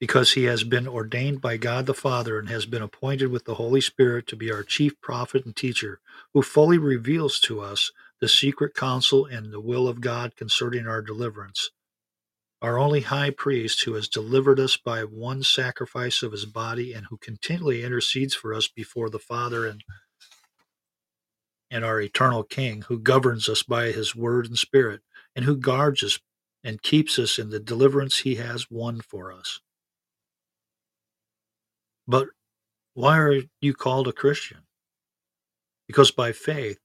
Because 0.00 0.32
he 0.32 0.44
has 0.44 0.64
been 0.64 0.88
ordained 0.88 1.40
by 1.40 1.56
God 1.58 1.86
the 1.86 1.94
Father 1.94 2.38
and 2.38 2.48
has 2.50 2.66
been 2.66 2.82
appointed 2.82 3.28
with 3.28 3.46
the 3.46 3.56
Holy 3.56 3.80
Spirit 3.80 4.26
to 4.28 4.36
be 4.36 4.52
our 4.52 4.64
chief 4.64 5.00
prophet 5.00 5.46
and 5.46 5.56
teacher, 5.56 6.00
who 6.34 6.42
fully 6.42 6.78
reveals 6.78 7.40
to 7.40 7.60
us 7.60 7.92
the 8.20 8.28
secret 8.28 8.74
counsel 8.74 9.26
and 9.26 9.52
the 9.52 9.60
will 9.60 9.88
of 9.88 10.00
God 10.02 10.36
concerning 10.36 10.86
our 10.88 11.02
deliverance. 11.02 11.70
Our 12.62 12.78
only 12.78 13.00
high 13.00 13.30
priest, 13.30 13.82
who 13.84 13.94
has 13.94 14.08
delivered 14.08 14.60
us 14.60 14.76
by 14.76 15.02
one 15.02 15.42
sacrifice 15.42 16.22
of 16.22 16.32
his 16.32 16.44
body 16.44 16.92
and 16.92 17.06
who 17.06 17.16
continually 17.16 17.82
intercedes 17.82 18.34
for 18.34 18.52
us 18.52 18.68
before 18.68 19.10
the 19.10 19.18
Father 19.18 19.66
and 19.66 19.82
and 21.70 21.84
our 21.84 22.00
eternal 22.00 22.42
King, 22.42 22.82
who 22.82 22.98
governs 22.98 23.48
us 23.48 23.62
by 23.62 23.92
his 23.92 24.16
word 24.16 24.46
and 24.46 24.58
spirit, 24.58 25.02
and 25.36 25.44
who 25.44 25.56
guards 25.56 26.02
us 26.02 26.18
and 26.64 26.82
keeps 26.82 27.18
us 27.18 27.38
in 27.38 27.50
the 27.50 27.60
deliverance 27.60 28.18
he 28.18 28.34
has 28.36 28.70
won 28.70 29.00
for 29.00 29.32
us. 29.32 29.60
But 32.08 32.28
why 32.94 33.18
are 33.18 33.42
you 33.60 33.74
called 33.74 34.08
a 34.08 34.12
Christian? 34.12 34.58
Because 35.86 36.10
by 36.10 36.32
faith 36.32 36.78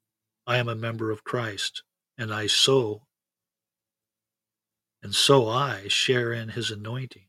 I 0.48 0.58
am 0.58 0.70
a 0.70 0.76
member 0.76 1.12
of 1.12 1.24
Christ, 1.24 1.84
and 2.18 2.34
I 2.34 2.48
so 2.48 3.05
and 5.06 5.14
so 5.14 5.48
I 5.48 5.88
share 5.88 6.34
in 6.34 6.50
his 6.50 6.72
anointing. 6.72 7.28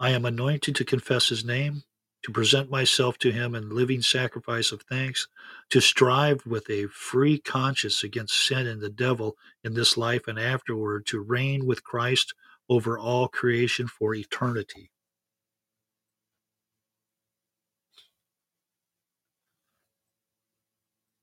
I 0.00 0.12
am 0.12 0.24
anointed 0.24 0.74
to 0.76 0.84
confess 0.86 1.28
his 1.28 1.44
name, 1.44 1.82
to 2.22 2.32
present 2.32 2.70
myself 2.70 3.18
to 3.18 3.30
him 3.30 3.54
in 3.54 3.68
living 3.68 4.00
sacrifice 4.00 4.72
of 4.72 4.80
thanks, 4.88 5.28
to 5.68 5.82
strive 5.82 6.46
with 6.46 6.70
a 6.70 6.86
free 6.86 7.38
conscience 7.38 8.02
against 8.02 8.46
sin 8.46 8.66
and 8.66 8.80
the 8.80 8.88
devil 8.88 9.36
in 9.62 9.74
this 9.74 9.98
life 9.98 10.26
and 10.26 10.38
afterward, 10.38 11.04
to 11.08 11.20
reign 11.20 11.66
with 11.66 11.84
Christ 11.84 12.32
over 12.70 12.98
all 12.98 13.28
creation 13.28 13.88
for 13.88 14.14
eternity. 14.14 14.90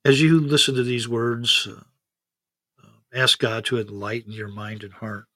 As 0.06 0.22
you 0.22 0.40
listen 0.40 0.76
to 0.76 0.84
these 0.84 1.10
words, 1.10 1.68
uh, 1.68 1.82
uh, 2.84 2.90
ask 3.12 3.40
God 3.40 3.66
to 3.66 3.80
enlighten 3.80 4.32
your 4.32 4.50
mind 4.50 4.84
and 4.84 4.94
heart. 4.94 5.29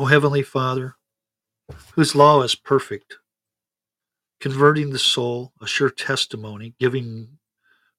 O 0.00 0.04
Heavenly 0.04 0.44
Father, 0.44 0.94
whose 1.94 2.14
law 2.14 2.42
is 2.42 2.54
perfect, 2.54 3.16
converting 4.38 4.90
the 4.90 4.98
soul, 4.98 5.52
a 5.60 5.66
sure 5.66 5.90
testimony, 5.90 6.76
giving 6.78 7.38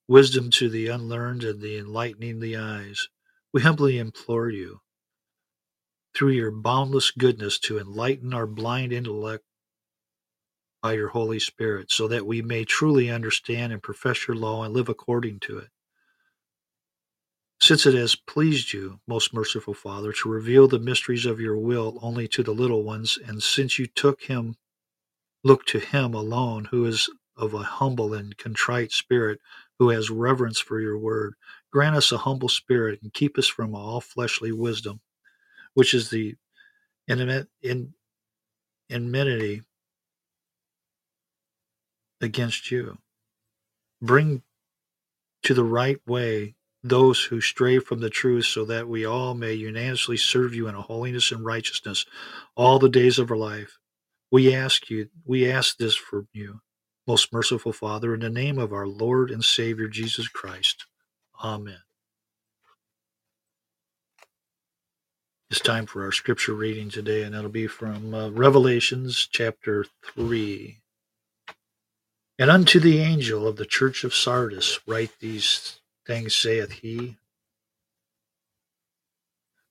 wisdom 0.08 0.50
to 0.52 0.70
the 0.70 0.86
unlearned 0.86 1.44
and 1.44 1.60
the 1.60 1.76
enlightening 1.76 2.40
the 2.40 2.56
eyes, 2.56 3.10
we 3.52 3.60
humbly 3.60 3.98
implore 3.98 4.48
you, 4.48 4.80
through 6.14 6.30
your 6.30 6.50
boundless 6.50 7.10
goodness, 7.10 7.58
to 7.58 7.78
enlighten 7.78 8.32
our 8.32 8.46
blind 8.46 8.94
intellect 8.94 9.44
by 10.82 10.94
your 10.94 11.08
Holy 11.08 11.38
Spirit, 11.38 11.92
so 11.92 12.08
that 12.08 12.26
we 12.26 12.40
may 12.40 12.64
truly 12.64 13.10
understand 13.10 13.74
and 13.74 13.82
profess 13.82 14.26
your 14.26 14.38
law 14.38 14.64
and 14.64 14.72
live 14.72 14.88
according 14.88 15.38
to 15.40 15.58
it. 15.58 15.68
Since 17.62 17.86
it 17.86 17.94
has 17.94 18.16
pleased 18.16 18.72
you, 18.72 19.00
most 19.06 19.34
merciful 19.34 19.74
Father, 19.74 20.12
to 20.12 20.28
reveal 20.30 20.66
the 20.68 20.78
mysteries 20.78 21.26
of 21.26 21.40
your 21.40 21.58
will 21.58 21.98
only 22.02 22.26
to 22.28 22.42
the 22.42 22.54
little 22.54 22.82
ones, 22.84 23.18
and 23.24 23.42
since 23.42 23.78
you 23.78 23.86
took 23.86 24.22
him, 24.22 24.56
look 25.44 25.66
to 25.66 25.78
him 25.78 26.14
alone, 26.14 26.66
who 26.66 26.86
is 26.86 27.10
of 27.36 27.54
a 27.54 27.62
humble 27.62 28.14
and 28.14 28.36
contrite 28.38 28.92
spirit, 28.92 29.40
who 29.78 29.90
has 29.90 30.10
reverence 30.10 30.58
for 30.60 30.80
your 30.80 30.98
word, 30.98 31.34
grant 31.72 31.96
us 31.96 32.12
a 32.12 32.18
humble 32.18 32.48
spirit 32.48 33.00
and 33.02 33.14
keep 33.14 33.38
us 33.38 33.46
from 33.46 33.74
all 33.74 34.00
fleshly 34.00 34.52
wisdom, 34.52 35.00
which 35.74 35.94
is 35.94 36.10
the 36.10 36.36
enmity 38.90 39.62
against 42.20 42.70
you. 42.70 42.98
Bring 44.02 44.42
to 45.42 45.54
the 45.54 45.64
right 45.64 46.00
way 46.06 46.54
those 46.82 47.24
who 47.24 47.40
stray 47.40 47.78
from 47.78 48.00
the 48.00 48.10
truth, 48.10 48.46
so 48.46 48.64
that 48.64 48.88
we 48.88 49.04
all 49.04 49.34
may 49.34 49.52
unanimously 49.52 50.16
serve 50.16 50.54
you 50.54 50.68
in 50.68 50.74
a 50.74 50.82
holiness 50.82 51.30
and 51.30 51.44
righteousness 51.44 52.06
all 52.56 52.78
the 52.78 52.88
days 52.88 53.18
of 53.18 53.30
our 53.30 53.36
life. 53.36 53.78
We 54.30 54.54
ask 54.54 54.88
you, 54.90 55.08
we 55.24 55.50
ask 55.50 55.76
this 55.76 55.96
from 55.96 56.28
you, 56.32 56.60
most 57.06 57.32
merciful 57.32 57.72
Father, 57.72 58.14
in 58.14 58.20
the 58.20 58.30
name 58.30 58.58
of 58.58 58.72
our 58.72 58.86
Lord 58.86 59.30
and 59.30 59.44
Savior 59.44 59.88
Jesus 59.88 60.28
Christ. 60.28 60.86
Amen. 61.42 61.80
It's 65.50 65.60
time 65.60 65.86
for 65.86 66.04
our 66.04 66.12
scripture 66.12 66.54
reading 66.54 66.90
today, 66.90 67.24
and 67.24 67.34
that'll 67.34 67.50
be 67.50 67.66
from 67.66 68.14
uh, 68.14 68.30
Revelations 68.30 69.28
chapter 69.32 69.84
3. 70.14 70.78
And 72.38 72.50
unto 72.50 72.78
the 72.78 73.00
angel 73.00 73.48
of 73.48 73.56
the 73.56 73.66
church 73.66 74.04
of 74.04 74.14
Sardis 74.14 74.78
write 74.86 75.10
these 75.20 75.79
things, 76.06 76.34
saith 76.34 76.72
he, 76.72 77.16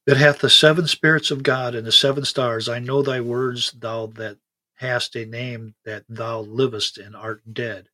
that 0.06 0.18
hath 0.18 0.39
the 0.39 0.50
seven 0.50 0.88
spirits 0.88 1.32
of 1.32 1.44
God 1.44 1.76
and 1.76 1.86
the 1.86 1.92
seven 1.92 2.26
stars. 2.26 2.68
I 2.68 2.80
know 2.80 3.02
thy 3.02 3.22
words, 3.22 3.72
thou 3.74 4.08
that 4.08 4.38
hast 4.76 5.15
a 5.15 5.26
name, 5.26 5.76
that 5.86 6.04
thou 6.10 6.39
livest 6.42 6.98
and 6.98 7.15
art 7.15 7.42
dead. 7.54 7.89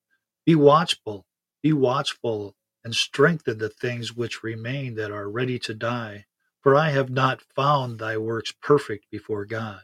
Be 0.46 0.56
watchful, 0.56 1.26
be 1.64 1.74
watchful, 1.74 2.56
and 2.84 2.96
strengthen 2.96 3.58
the 3.58 3.70
things 3.70 4.16
which 4.16 4.44
remain 4.44 4.96
that 4.96 5.12
are 5.12 5.30
ready 5.30 5.60
to 5.60 5.74
die. 5.74 6.26
For 6.62 6.76
I 6.76 6.92
have 6.92 7.10
not 7.10 7.42
found 7.56 8.00
thy 8.00 8.18
works 8.18 8.54
perfect 8.62 9.06
before 9.12 9.46
God. 9.46 9.82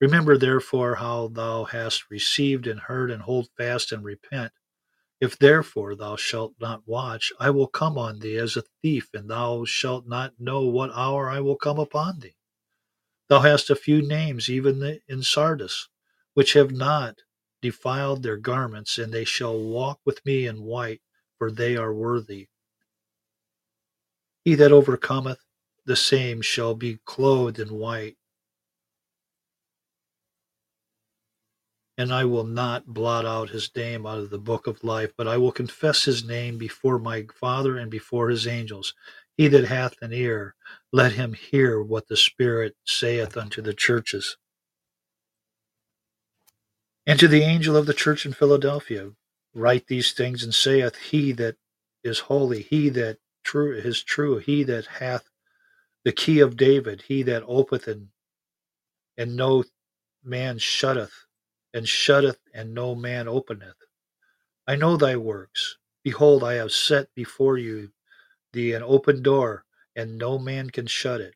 Remember 0.00 0.38
therefore 0.38 0.96
how 0.96 1.28
thou 1.28 1.64
hast 1.64 2.10
received 2.10 2.66
and 2.66 2.80
heard, 2.80 3.10
and 3.10 3.22
hold 3.22 3.48
fast 3.56 3.92
and 3.92 4.04
repent. 4.04 4.52
If 5.20 5.36
therefore 5.38 5.96
thou 5.96 6.14
shalt 6.16 6.54
not 6.60 6.86
watch, 6.86 7.32
I 7.40 7.50
will 7.50 7.66
come 7.66 7.98
on 7.98 8.20
thee 8.20 8.36
as 8.36 8.56
a 8.56 8.64
thief, 8.82 9.08
and 9.12 9.28
thou 9.28 9.64
shalt 9.64 10.06
not 10.06 10.38
know 10.38 10.62
what 10.62 10.92
hour 10.92 11.28
I 11.28 11.40
will 11.40 11.56
come 11.56 11.78
upon 11.78 12.20
thee. 12.20 12.36
Thou 13.28 13.40
hast 13.40 13.68
a 13.70 13.76
few 13.76 14.00
names 14.00 14.48
even 14.48 15.00
in 15.08 15.22
Sardis, 15.22 15.88
which 16.34 16.52
have 16.52 16.70
not 16.70 17.18
defiled 17.60 18.22
their 18.22 18.36
garments, 18.36 18.96
and 18.96 19.12
they 19.12 19.24
shall 19.24 19.58
walk 19.58 20.00
with 20.04 20.24
me 20.24 20.46
in 20.46 20.62
white, 20.62 21.02
for 21.38 21.50
they 21.50 21.76
are 21.76 21.92
worthy. 21.92 22.48
He 24.44 24.54
that 24.54 24.70
overcometh, 24.72 25.40
the 25.84 25.96
same 25.96 26.42
shall 26.42 26.74
be 26.74 27.00
clothed 27.04 27.58
in 27.58 27.74
white. 27.74 28.17
And 31.98 32.14
I 32.14 32.24
will 32.26 32.44
not 32.44 32.86
blot 32.86 33.26
out 33.26 33.50
his 33.50 33.70
name 33.76 34.06
out 34.06 34.18
of 34.18 34.30
the 34.30 34.38
book 34.38 34.68
of 34.68 34.84
life, 34.84 35.12
but 35.18 35.28
I 35.28 35.38
will 35.38 35.52
confess 35.52 36.04
his 36.04 36.24
name 36.24 36.58
before 36.58 37.00
my 37.00 37.26
Father 37.40 37.76
and 37.76 37.90
before 37.90 38.30
his 38.30 38.46
angels. 38.46 38.94
He 39.36 39.48
that 39.48 39.66
hath 39.66 39.96
an 40.02 40.14
ear, 40.14 40.56
let 40.92 41.12
him 41.12 41.34
hear 41.34 41.82
what 41.82 42.08
the 42.08 42.16
Spirit 42.16 42.76
saith 42.86 43.36
unto 43.36 43.62
the 43.62 43.74
churches. 43.74 44.38
And 47.06 47.20
to 47.20 47.28
the 47.28 47.42
angel 47.42 47.76
of 47.76 47.86
the 47.86 47.94
church 47.94 48.26
in 48.26 48.32
Philadelphia, 48.34 49.12
write 49.54 49.88
these 49.88 50.12
things, 50.12 50.44
and 50.44 50.54
saith, 50.54 50.96
He 50.96 51.32
that 51.32 51.56
is 52.04 52.20
holy, 52.20 52.62
he 52.62 52.90
that 52.90 53.18
true 53.44 53.74
is 53.74 54.04
true, 54.04 54.38
he 54.38 54.64
that 54.64 54.86
hath 54.86 55.28
the 56.04 56.12
key 56.12 56.40
of 56.40 56.56
David, 56.56 57.04
he 57.08 57.22
that 57.24 57.44
openeth 57.46 57.88
and, 57.88 58.08
and 59.16 59.36
no 59.36 59.64
man 60.24 60.58
shutteth, 60.58 61.26
and 61.78 61.88
shutteth 61.88 62.40
and 62.52 62.74
no 62.74 62.94
man 62.96 63.28
openeth. 63.28 63.76
I 64.66 64.74
know 64.76 64.96
thy 64.96 65.16
works. 65.16 65.78
Behold, 66.02 66.44
I 66.44 66.54
have 66.54 66.72
set 66.72 67.08
before 67.14 67.56
you 67.56 67.92
thee 68.52 68.72
an 68.74 68.82
open 68.82 69.22
door, 69.22 69.64
and 69.94 70.18
no 70.18 70.38
man 70.38 70.70
can 70.70 70.88
shut 70.88 71.20
it. 71.20 71.34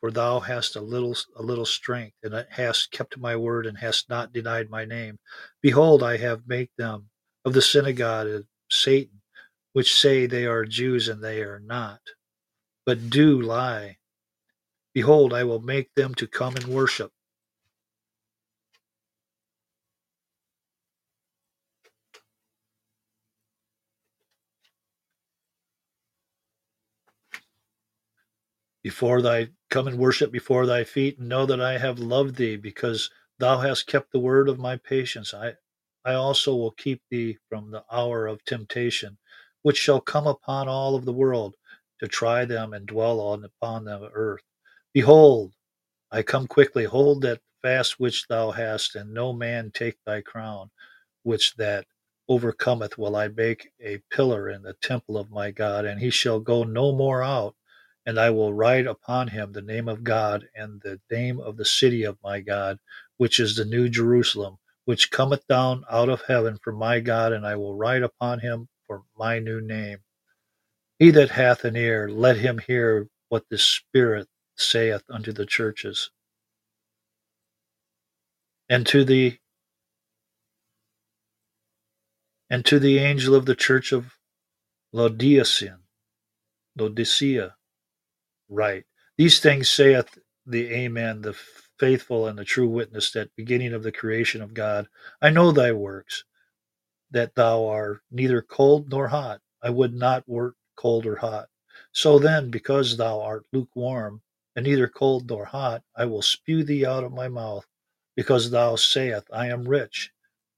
For 0.00 0.10
thou 0.10 0.40
hast 0.40 0.74
a 0.76 0.80
little 0.80 1.16
a 1.36 1.42
little 1.42 1.64
strength, 1.64 2.16
and 2.22 2.46
hast 2.50 2.90
kept 2.90 3.16
my 3.16 3.36
word, 3.36 3.64
and 3.64 3.78
hast 3.78 4.10
not 4.10 4.32
denied 4.32 4.68
my 4.68 4.84
name. 4.84 5.18
Behold, 5.62 6.02
I 6.02 6.16
have 6.16 6.48
made 6.48 6.70
them 6.76 7.08
of 7.44 7.54
the 7.54 7.62
synagogue 7.62 8.26
of 8.26 8.46
Satan, 8.68 9.22
which 9.72 9.94
say 9.94 10.26
they 10.26 10.46
are 10.46 10.64
Jews, 10.64 11.08
and 11.08 11.22
they 11.22 11.42
are 11.42 11.60
not, 11.60 12.00
but 12.84 13.08
do 13.08 13.40
lie. 13.40 13.98
Behold, 14.94 15.32
I 15.32 15.44
will 15.44 15.60
make 15.60 15.94
them 15.94 16.14
to 16.16 16.26
come 16.26 16.56
and 16.56 16.66
worship, 16.66 17.12
before 28.86 29.20
thy 29.20 29.48
come 29.68 29.88
and 29.88 29.98
worship 29.98 30.30
before 30.30 30.64
thy 30.64 30.84
feet 30.84 31.18
and 31.18 31.28
know 31.28 31.44
that 31.44 31.60
I 31.60 31.76
have 31.76 31.98
loved 31.98 32.36
thee 32.36 32.54
because 32.54 33.10
thou 33.40 33.58
hast 33.58 33.88
kept 33.88 34.12
the 34.12 34.20
word 34.20 34.48
of 34.48 34.60
my 34.60 34.76
patience. 34.76 35.34
I 35.34 35.54
I 36.04 36.14
also 36.14 36.54
will 36.54 36.70
keep 36.70 37.02
thee 37.10 37.36
from 37.48 37.72
the 37.72 37.82
hour 37.90 38.28
of 38.28 38.44
temptation, 38.44 39.18
which 39.62 39.76
shall 39.76 40.00
come 40.00 40.28
upon 40.28 40.68
all 40.68 40.94
of 40.94 41.04
the 41.04 41.12
world 41.12 41.56
to 41.98 42.06
try 42.06 42.44
them 42.44 42.72
and 42.72 42.86
dwell 42.86 43.18
on 43.18 43.42
upon 43.42 43.86
the 43.86 44.08
earth. 44.14 44.44
Behold, 44.94 45.52
I 46.12 46.22
come 46.22 46.46
quickly, 46.46 46.84
hold 46.84 47.22
that 47.22 47.40
fast 47.62 47.98
which 47.98 48.28
thou 48.28 48.52
hast, 48.52 48.94
and 48.94 49.12
no 49.12 49.32
man 49.32 49.72
take 49.74 49.96
thy 50.06 50.20
crown, 50.20 50.70
which 51.24 51.56
that 51.56 51.88
overcometh 52.28 52.96
will 52.96 53.16
I 53.16 53.26
make 53.26 53.72
a 53.80 53.98
pillar 54.12 54.48
in 54.48 54.62
the 54.62 54.74
temple 54.74 55.18
of 55.18 55.32
my 55.32 55.50
God, 55.50 55.84
and 55.84 55.98
he 56.00 56.10
shall 56.10 56.38
go 56.38 56.62
no 56.62 56.92
more 56.92 57.24
out 57.24 57.56
and 58.06 58.20
I 58.20 58.30
will 58.30 58.54
write 58.54 58.86
upon 58.86 59.28
him 59.28 59.52
the 59.52 59.62
name 59.62 59.88
of 59.88 60.04
God 60.04 60.48
and 60.54 60.80
the 60.82 61.00
name 61.10 61.40
of 61.40 61.56
the 61.56 61.64
city 61.64 62.04
of 62.04 62.18
my 62.22 62.40
God, 62.40 62.78
which 63.18 63.40
is 63.40 63.56
the 63.56 63.64
new 63.64 63.88
Jerusalem, 63.88 64.58
which 64.84 65.10
cometh 65.10 65.46
down 65.48 65.84
out 65.90 66.08
of 66.08 66.22
heaven 66.22 66.58
from 66.62 66.76
my 66.76 67.00
God, 67.00 67.32
and 67.32 67.46
I 67.46 67.56
will 67.56 67.74
write 67.76 68.04
upon 68.04 68.40
him 68.40 68.68
for 68.86 69.02
my 69.18 69.40
new 69.40 69.60
name. 69.60 69.98
He 70.98 71.10
that 71.12 71.30
hath 71.30 71.64
an 71.64 71.76
ear, 71.76 72.08
let 72.08 72.38
him 72.38 72.58
hear 72.58 73.08
what 73.28 73.44
the 73.50 73.58
Spirit 73.58 74.28
saith 74.56 75.02
unto 75.10 75.32
the 75.32 75.46
churches. 75.46 76.10
And 78.68 78.86
to 78.88 79.04
the 79.04 79.38
and 82.50 82.64
to 82.66 82.78
the 82.78 82.98
angel 82.98 83.34
of 83.34 83.46
the 83.46 83.56
church 83.56 83.92
of 83.92 84.16
Laodicea, 84.92 85.78
Laodicea, 86.76 87.55
write. 88.48 88.84
These 89.16 89.40
things 89.40 89.70
saith 89.70 90.18
the 90.46 90.72
Amen, 90.72 91.22
the 91.22 91.34
faithful 91.78 92.26
and 92.26 92.38
the 92.38 92.44
true 92.44 92.68
witness, 92.68 93.10
that 93.12 93.34
beginning 93.36 93.72
of 93.72 93.82
the 93.82 93.92
creation 93.92 94.42
of 94.42 94.54
God. 94.54 94.88
I 95.20 95.30
know 95.30 95.52
thy 95.52 95.72
works, 95.72 96.24
that 97.10 97.34
thou 97.34 97.66
art 97.66 98.00
neither 98.10 98.42
cold 98.42 98.90
nor 98.90 99.08
hot. 99.08 99.40
I 99.62 99.70
would 99.70 99.94
not 99.94 100.28
work 100.28 100.56
cold 100.76 101.06
or 101.06 101.16
hot. 101.16 101.48
So 101.92 102.18
then, 102.18 102.50
because 102.50 102.96
thou 102.96 103.20
art 103.20 103.46
lukewarm, 103.52 104.22
and 104.54 104.64
neither 104.64 104.88
cold 104.88 105.28
nor 105.28 105.44
hot, 105.44 105.82
I 105.94 106.06
will 106.06 106.22
spew 106.22 106.64
thee 106.64 106.86
out 106.86 107.04
of 107.04 107.12
my 107.12 107.28
mouth, 107.28 107.66
because 108.14 108.50
thou 108.50 108.76
sayest, 108.76 109.26
I 109.32 109.48
am 109.48 109.68
rich, 109.68 110.12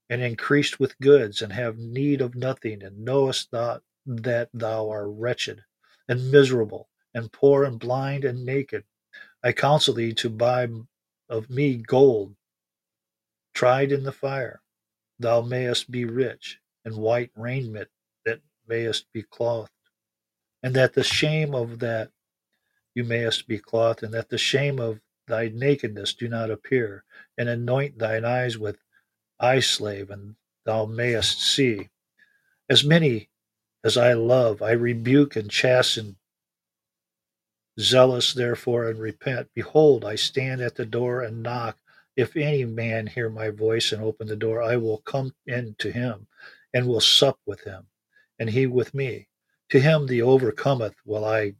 and 0.09 0.21
increased 0.21 0.79
with 0.79 0.99
goods, 0.99 1.41
and 1.41 1.51
have 1.53 1.77
need 1.77 2.21
of 2.21 2.35
nothing, 2.35 2.83
and 2.83 3.03
knowest 3.03 3.51
not 3.51 3.83
that 4.05 4.49
thou 4.53 4.89
art 4.89 5.09
wretched, 5.09 5.63
and 6.07 6.31
miserable, 6.31 6.89
and 7.13 7.31
poor 7.31 7.63
and 7.63 7.79
blind 7.79 8.25
and 8.25 8.45
naked. 8.45 8.83
I 9.43 9.53
counsel 9.53 9.93
thee 9.95 10.13
to 10.15 10.29
buy 10.29 10.67
of 11.29 11.49
me 11.49 11.77
gold 11.77 12.35
tried 13.53 13.91
in 13.91 14.03
the 14.03 14.11
fire, 14.13 14.61
thou 15.19 15.41
mayest 15.41 15.91
be 15.91 16.05
rich, 16.05 16.59
and 16.85 16.95
white 16.95 17.31
raiment 17.35 17.89
that 18.25 18.39
mayest 18.67 19.11
be 19.11 19.23
clothed, 19.23 19.71
and 20.63 20.75
that 20.75 20.93
the 20.93 21.03
shame 21.03 21.53
of 21.55 21.79
that 21.79 22.11
you 22.95 23.03
mayest 23.03 23.47
be 23.47 23.59
clothed, 23.59 24.03
and 24.03 24.13
that 24.13 24.29
the 24.29 24.37
shame 24.37 24.79
of 24.79 25.01
thy 25.27 25.49
nakedness 25.49 26.13
do 26.13 26.27
not 26.29 26.51
appear, 26.51 27.03
and 27.37 27.49
anoint 27.49 27.99
thine 27.99 28.25
eyes 28.25 28.57
with 28.57 28.77
eye 29.39 29.59
slave, 29.59 30.09
and 30.09 30.35
thou 30.65 30.85
mayest 30.85 31.41
see. 31.41 31.89
As 32.69 32.83
many 32.83 33.29
as 33.83 33.97
I 33.97 34.13
love, 34.13 34.61
I 34.61 34.71
rebuke 34.71 35.35
and 35.35 35.51
chasten 35.51 36.17
Zealous 37.79 38.33
therefore 38.33 38.89
and 38.89 38.99
repent. 38.99 39.49
Behold, 39.53 40.05
I 40.05 40.15
stand 40.15 40.61
at 40.61 40.75
the 40.75 40.85
door 40.85 41.21
and 41.21 41.43
knock. 41.43 41.77
If 42.15 42.35
any 42.35 42.65
man 42.65 43.07
hear 43.07 43.29
my 43.29 43.49
voice 43.49 43.91
and 43.91 44.01
open 44.01 44.27
the 44.27 44.35
door, 44.35 44.61
I 44.61 44.77
will 44.77 44.99
come 44.99 45.33
in 45.45 45.75
to 45.79 45.91
him 45.91 46.27
and 46.73 46.87
will 46.87 47.01
sup 47.01 47.39
with 47.45 47.61
him, 47.63 47.87
and 48.37 48.49
he 48.49 48.65
with 48.67 48.93
me. 48.93 49.27
To 49.69 49.79
him 49.79 50.07
the 50.07 50.21
overcometh 50.21 50.95
will 51.05 51.25
I 51.25 51.55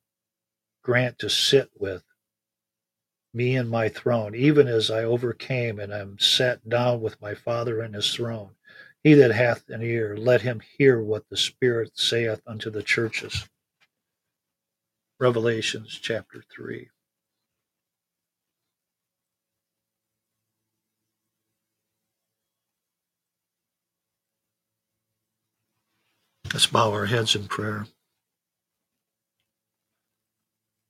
grant 0.81 1.19
to 1.19 1.29
sit 1.29 1.69
with 1.75 2.03
me 3.33 3.55
in 3.55 3.67
my 3.67 3.89
throne, 3.89 4.33
even 4.35 4.67
as 4.67 4.89
I 4.89 5.03
overcame 5.03 5.79
and 5.79 5.93
am 5.93 6.17
sat 6.19 6.67
down 6.67 7.01
with 7.01 7.21
my 7.21 7.35
Father 7.35 7.83
in 7.83 7.93
his 7.93 8.13
throne. 8.13 8.55
He 9.03 9.13
that 9.13 9.31
hath 9.31 9.69
an 9.69 9.81
ear, 9.81 10.17
let 10.17 10.41
him 10.41 10.61
hear 10.77 11.01
what 11.01 11.29
the 11.29 11.37
Spirit 11.37 11.91
saith 11.93 12.41
unto 12.47 12.69
the 12.69 12.83
churches. 12.83 13.47
Revelations 15.19 15.99
chapter 16.01 16.43
3. 16.55 16.89
Let's 26.53 26.67
bow 26.67 26.91
our 26.91 27.07
heads 27.07 27.35
in 27.35 27.47
prayer. 27.47 27.87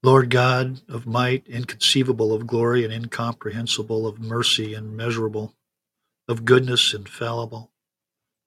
Lord 0.03 0.29
God 0.29 0.81
of 0.87 1.07
might, 1.07 1.47
inconceivable 1.47 2.33
of 2.33 2.47
glory 2.47 2.85
and 2.85 2.93
incomprehensible 2.93 4.07
of 4.07 4.19
mercy 4.19 4.75
immeasurable, 4.75 5.55
of 6.27 6.45
goodness 6.45 6.93
infallible. 6.93 7.71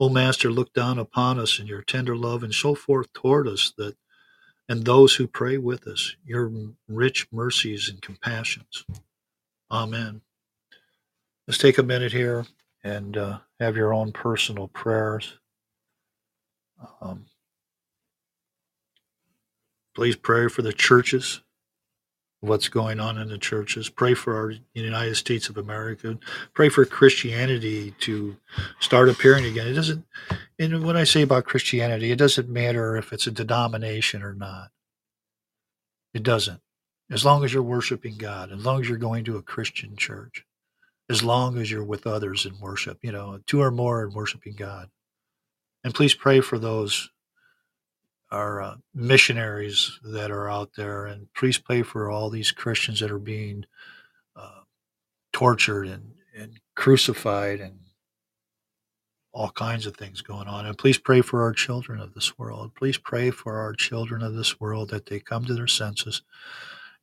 O 0.00 0.08
Master, 0.08 0.50
look 0.50 0.72
down 0.72 0.98
upon 0.98 1.38
us 1.38 1.58
in 1.58 1.66
your 1.66 1.82
tender 1.82 2.16
love 2.16 2.42
and 2.42 2.54
show 2.54 2.74
forth 2.74 3.12
toward 3.12 3.48
us 3.48 3.72
that 3.78 3.96
and 4.68 4.85
those 4.85 5.14
who 5.14 5.27
pray 5.27 5.59
with 5.59 5.87
us 5.87 6.16
your 6.25 6.51
rich 6.88 7.27
mercies 7.33 7.88
and 7.88 8.01
compassions. 8.01 8.85
Amen. 9.70 10.22
Let's 11.46 11.59
take 11.59 11.79
a 11.79 11.83
minute 11.83 12.12
here 12.12 12.46
and 12.85 13.16
uh, 13.16 13.38
have 13.59 13.77
your 13.77 13.92
own 13.92 14.12
personal 14.12 14.68
prayers. 14.68 15.38
Um, 17.01 17.27
please 19.94 20.16
pray 20.16 20.48
for 20.48 20.62
the 20.62 20.72
churches, 20.72 21.40
what's 22.40 22.68
going 22.68 23.01
on 23.01 23.18
in 23.18 23.29
the 23.29 23.38
churches. 23.38 23.88
Pray 23.88 24.14
for 24.14 24.37
our 24.37 24.53
United 24.75 25.16
States 25.16 25.48
of 25.48 25.59
America. 25.59 26.18
Pray 26.55 26.68
for 26.68 26.85
Christianity 26.85 27.92
to 28.01 28.37
start 28.81 29.09
appearing 29.09 29.44
again. 29.44 29.68
It 29.68 29.75
doesn't, 29.75 30.05
and 30.62 30.85
when 30.85 30.96
I 30.96 31.05
say 31.05 31.22
about 31.22 31.44
Christianity, 31.44 32.12
it 32.12 32.18
doesn't 32.18 32.48
matter 32.48 32.96
if 32.96 33.12
it's 33.12 33.27
a 33.27 33.33
denomination 33.33 34.22
or 34.22 34.35
not. 34.35 34.70
It 36.14 36.22
doesn't. 36.22 36.61
As 37.11 37.25
long 37.25 37.44
as 37.44 37.53
you're 37.53 37.62
worshiping 37.62 38.16
God, 38.16 38.53
as 38.53 38.64
long 38.64 38.81
as 38.81 38.88
you're 38.88 38.98
going 38.98 39.25
to 39.25 39.37
a 39.37 39.42
Christian 39.42 39.96
church, 39.96 40.44
as 41.11 41.22
long 41.22 41.59
as 41.59 41.70
you're 41.70 41.85
with 41.85 42.07
others 42.07 42.46
in 42.46 42.59
worship, 42.61 42.98
you 43.03 43.12
know, 43.12 43.40
two 43.46 43.61
or 43.61 43.70
more 43.70 44.05
in 44.05 44.14
worshiping 44.14 44.55
God. 44.55 44.88
And 45.85 45.94
please 45.94 46.14
pray 46.14 46.40
for 46.40 46.59
those 46.59 47.11
our 48.31 48.62
uh, 48.62 48.77
missionaries 48.94 50.01
that 50.03 50.31
are 50.31 50.48
out 50.48 50.70
there, 50.75 51.05
and 51.05 51.27
please 51.35 51.59
pray 51.59 51.83
for 51.83 52.11
all 52.11 52.31
these 52.31 52.51
Christians 52.51 53.01
that 53.01 53.11
are 53.11 53.18
being 53.18 53.66
uh, 54.35 54.62
tortured 55.35 55.87
and, 55.87 56.12
and 56.35 56.59
crucified 56.75 57.61
and 57.61 57.79
all 59.32 59.50
kinds 59.50 59.86
of 59.86 59.96
things 59.96 60.20
going 60.20 60.46
on. 60.46 60.66
And 60.66 60.76
please 60.76 60.98
pray 60.98 61.22
for 61.22 61.42
our 61.42 61.52
children 61.52 62.00
of 62.00 62.14
this 62.14 62.38
world. 62.38 62.74
Please 62.74 62.98
pray 62.98 63.30
for 63.30 63.58
our 63.58 63.72
children 63.72 64.22
of 64.22 64.34
this 64.34 64.60
world 64.60 64.90
that 64.90 65.06
they 65.06 65.20
come 65.20 65.44
to 65.46 65.54
their 65.54 65.66
senses 65.66 66.22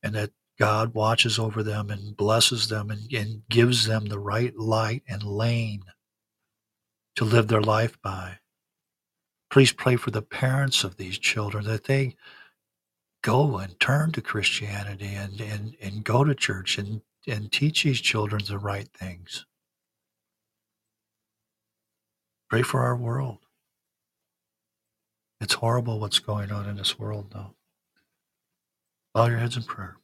and 0.04 0.14
that 0.16 0.32
God 0.60 0.94
watches 0.94 1.40
over 1.40 1.64
them 1.64 1.90
and 1.90 2.16
blesses 2.16 2.68
them 2.68 2.92
and, 2.92 3.12
and 3.14 3.42
gives 3.50 3.86
them 3.86 4.06
the 4.06 4.20
right 4.20 4.56
light 4.58 5.04
and 5.08 5.24
lane 5.24 5.84
to 7.16 7.26
live 7.26 7.48
their 7.48 7.62
life 7.62 7.98
by. 8.02 8.38
Please 9.50 9.72
pray 9.72 9.96
for 9.96 10.12
the 10.12 10.22
parents 10.22 10.84
of 10.84 10.98
these 10.98 11.18
children 11.18 11.66
that 11.66 11.86
they 11.86 12.16
go 13.24 13.58
and 13.58 13.80
turn 13.80 14.12
to 14.12 14.22
Christianity 14.22 15.16
and, 15.16 15.42
and, 15.42 15.76
and 15.82 16.04
go 16.04 16.24
to 16.24 16.36
church 16.36 16.78
and, 16.78 17.02
and 17.28 17.52
teach 17.52 17.84
these 17.84 18.02
children 18.02 18.44
the 18.48 18.60
right 18.60 18.88
things. 18.94 19.46
Pray 22.50 22.64
for 22.64 22.82
our 22.82 22.96
world. 22.96 23.38
It's 25.40 25.54
horrible 25.54 26.00
what's 26.00 26.18
going 26.20 26.52
on 26.52 26.68
in 26.68 26.78
this 26.78 26.98
world 26.98 27.28
now. 27.34 27.54
Bow 29.14 29.28
your 29.28 29.38
heads 29.38 29.56
in 29.56 29.64
prayer. 29.64 29.98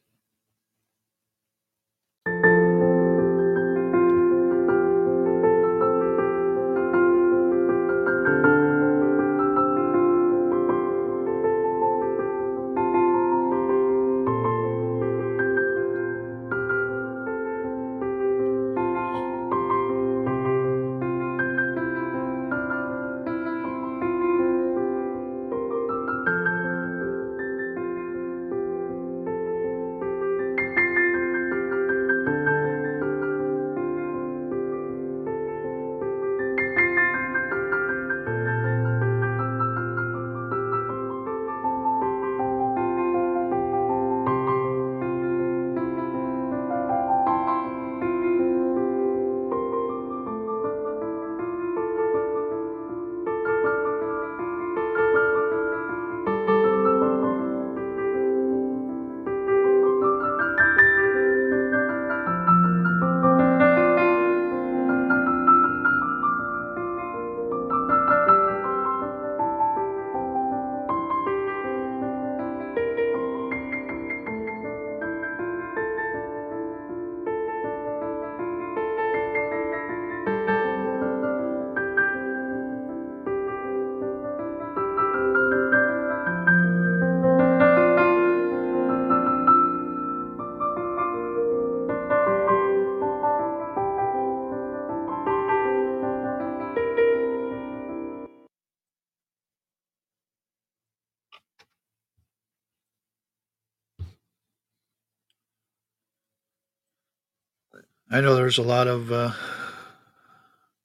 I 108.16 108.22
know 108.22 108.34
there's 108.34 108.56
a 108.56 108.62
lot 108.62 108.88
of 108.88 109.12
uh, 109.12 109.32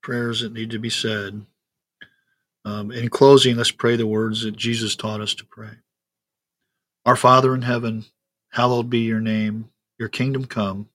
prayers 0.02 0.42
that 0.42 0.52
need 0.52 0.72
to 0.72 0.80
be 0.80 0.90
said. 0.90 1.46
Um, 2.66 2.92
in 2.92 3.08
closing, 3.08 3.56
let's 3.56 3.72
pray 3.72 3.96
the 3.96 4.06
words 4.06 4.42
that 4.42 4.58
Jesus 4.58 4.98
taught 4.98 5.22
us 5.22 5.34
to 5.36 5.46
pray. 5.46 5.70
Our 7.06 7.16
Father 7.16 7.56
in 7.56 7.62
heaven, 7.62 8.04
hallowed 8.50 8.90
be 8.90 9.00
your 9.00 9.22
name. 9.22 9.70
Your 9.98 10.10
kingdom 10.10 10.44
come. 10.44 10.90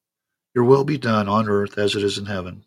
Your 0.55 0.65
will 0.65 0.85
be 0.85 0.99
done 0.99 1.27
on 1.27 1.49
earth 1.49 1.79
as 1.79 1.95
it 1.95 2.03
is 2.03 2.19
in 2.19 2.27
heaven. 2.27 2.67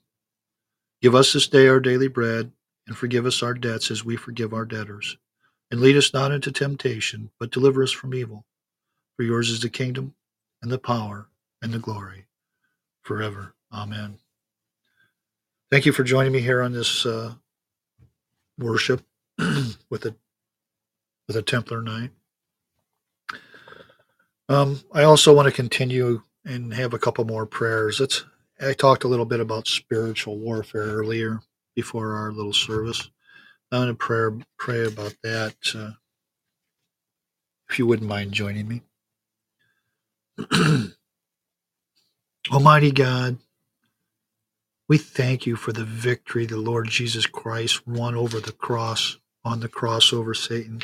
Give 1.04 1.14
us 1.14 1.32
this 1.34 1.48
day 1.48 1.68
our 1.68 1.80
daily 1.80 2.08
bread, 2.08 2.52
and 2.88 2.98
forgive 2.98 3.28
us 3.28 3.44
our 3.44 3.54
debts 3.54 3.92
as 3.92 4.04
we 4.04 4.16
forgive 4.16 4.52
our 4.52 4.66
debtors. 4.66 5.16
And 5.70 5.80
lead 5.80 5.96
us 5.96 6.12
not 6.12 6.32
into 6.32 6.52
temptation, 6.52 7.30
but 7.40 7.52
deliver 7.52 7.84
us 7.84 7.92
from 7.92 8.16
evil. 8.16 8.48
For 9.16 9.22
yours 9.22 9.52
is 9.52 9.60
the 9.60 9.70
kingdom, 9.70 10.16
and 10.60 10.72
the 10.72 10.80
power, 10.80 11.28
and 11.62 11.72
the 11.72 11.78
glory, 11.78 12.26
forever. 13.04 13.54
Amen. 13.72 14.18
Thank 15.72 15.86
you 15.86 15.92
for 15.92 16.04
joining 16.04 16.32
me 16.32 16.40
here 16.40 16.62
on 16.62 16.72
this 16.72 17.06
uh, 17.06 17.34
worship 18.58 19.04
with 19.38 20.06
a 20.06 20.16
with 21.28 21.38
a 21.38 21.42
Templar 21.44 21.82
Knight. 21.82 22.12
Um, 24.50 24.82
I 24.92 25.04
also 25.04 25.34
want 25.34 25.46
to 25.46 25.52
continue 25.52 26.24
and 26.44 26.74
have 26.74 26.96
a 26.96 27.00
couple 27.00 27.24
more 27.26 27.46
prayers. 27.46 28.02
It's 28.02 28.26
I 28.60 28.74
talked 28.74 29.04
a 29.04 29.08
little 29.08 29.26
bit 29.26 29.40
about 29.40 29.68
spiritual 29.68 30.40
warfare 30.40 30.82
earlier 30.82 31.42
before 31.76 32.16
our 32.16 32.32
little 32.32 32.54
service. 32.54 33.10
I'm 33.72 33.82
going 33.82 33.90
to 33.90 33.96
pray 33.96 34.44
pray 34.58 34.86
about 34.86 35.16
that. 35.24 35.56
Uh, 35.76 35.92
if 37.70 37.78
you 37.78 37.86
wouldn't 37.86 38.10
mind 38.10 38.32
joining 38.32 38.68
me. 38.68 38.82
Almighty 42.52 42.92
God, 42.92 43.38
we 44.90 44.98
thank 44.98 45.46
you 45.46 45.56
for 45.56 45.72
the 45.72 45.86
victory 45.86 46.48
the 46.48 46.58
Lord 46.58 46.90
Jesus 46.90 47.28
Christ 47.28 47.88
won 47.88 48.16
over 48.16 48.40
the 48.40 48.52
cross, 48.52 49.20
on 49.46 49.60
the 49.60 49.70
cross 49.70 50.12
over 50.12 50.34
Satan. 50.34 50.82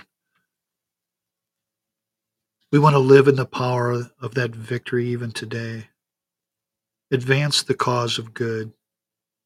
We 2.71 2.77
want 2.77 2.93
to 2.93 2.99
live 2.99 3.27
in 3.27 3.35
the 3.35 3.47
power 3.47 3.91
of 4.21 4.35
that 4.35 4.51
victory 4.51 5.07
even 5.07 5.31
today. 5.31 5.87
Advance 7.11 7.63
the 7.63 7.73
cause 7.73 8.19
of 8.19 8.33
good. 8.33 8.73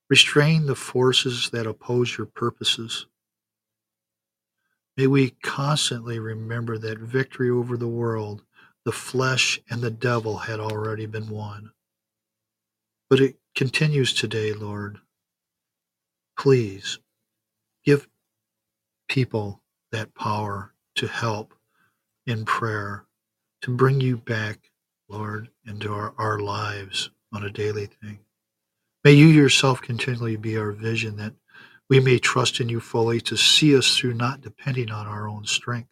Restrain 0.09 0.65
the 0.65 0.75
forces 0.75 1.49
that 1.51 1.65
oppose 1.65 2.17
your 2.17 2.27
purposes. 2.27 3.05
May 4.97 5.07
we 5.07 5.29
constantly 5.41 6.19
remember 6.19 6.77
that 6.77 6.99
victory 6.99 7.49
over 7.49 7.77
the 7.77 7.87
world, 7.87 8.43
the 8.83 8.91
flesh, 8.91 9.61
and 9.69 9.81
the 9.81 9.91
devil 9.91 10.37
had 10.37 10.59
already 10.59 11.05
been 11.05 11.29
won. 11.29 11.71
But 13.09 13.21
it 13.21 13.37
continues 13.59 14.13
today, 14.13 14.53
Lord. 14.53 14.99
Please 16.37 16.97
give 17.83 18.07
people 19.09 19.61
that 19.91 20.15
power 20.15 20.73
to 20.95 21.07
help 21.09 21.53
in 22.25 22.45
prayer 22.45 23.03
to 23.61 23.75
bring 23.75 23.99
you 23.99 24.15
back, 24.15 24.71
Lord, 25.09 25.49
into 25.67 25.91
our, 25.91 26.13
our 26.17 26.39
lives 26.39 27.09
on 27.33 27.43
a 27.43 27.49
daily 27.49 27.87
thing. 27.87 28.19
May 29.03 29.11
you 29.11 29.27
yourself 29.27 29.81
continually 29.81 30.37
be 30.37 30.55
our 30.55 30.71
vision 30.71 31.17
that 31.17 31.33
we 31.89 31.99
may 31.99 32.17
trust 32.17 32.61
in 32.61 32.69
you 32.69 32.79
fully 32.79 33.19
to 33.19 33.35
see 33.35 33.77
us 33.77 33.97
through, 33.97 34.13
not 34.13 34.39
depending 34.39 34.89
on 34.89 35.05
our 35.05 35.27
own 35.27 35.43
strength. 35.43 35.89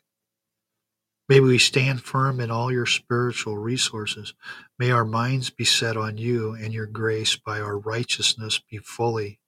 May 1.29 1.41
we 1.41 1.57
stand 1.57 2.01
firm 2.01 2.39
in 2.39 2.49
all 2.49 2.71
your 2.71 2.85
spiritual 2.85 3.57
resources. 3.57 4.33
May 4.79 4.91
our 4.91 5.03
minds 5.03 5.49
be 5.49 5.65
set 5.65 5.97
on 5.97 6.17
you 6.17 6.53
and 6.53 6.73
your 6.73 6.85
grace 6.85 7.35
by 7.35 7.59
our 7.59 7.77
righteousness 7.77 8.61
be 8.71 8.77
fully 8.77 9.39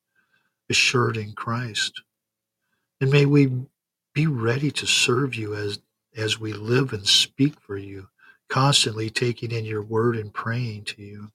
assured 0.69 1.15
in 1.15 1.31
Christ. 1.31 2.01
And 2.99 3.09
may 3.09 3.25
we 3.25 3.49
be 4.13 4.27
ready 4.27 4.71
to 4.71 4.85
serve 4.85 5.35
you 5.35 5.55
as 5.55 5.79
as 6.17 6.39
we 6.39 6.51
live 6.51 6.91
and 6.91 7.07
speak 7.07 7.59
for 7.61 7.77
you, 7.77 8.09
constantly 8.49 9.09
taking 9.09 9.51
in 9.51 9.63
your 9.63 9.83
word 9.83 10.17
and 10.17 10.33
praying 10.33 10.83
to 10.83 11.01
you. 11.01 11.31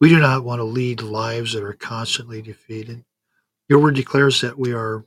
We 0.00 0.08
do 0.08 0.18
not 0.18 0.42
want 0.42 0.58
to 0.58 0.64
lead 0.64 1.02
lives 1.02 1.52
that 1.52 1.62
are 1.62 1.74
constantly 1.74 2.42
defeated. 2.42 3.04
Your 3.68 3.78
word 3.78 3.94
declares 3.94 4.40
that 4.40 4.58
we 4.58 4.72
are 4.72 5.04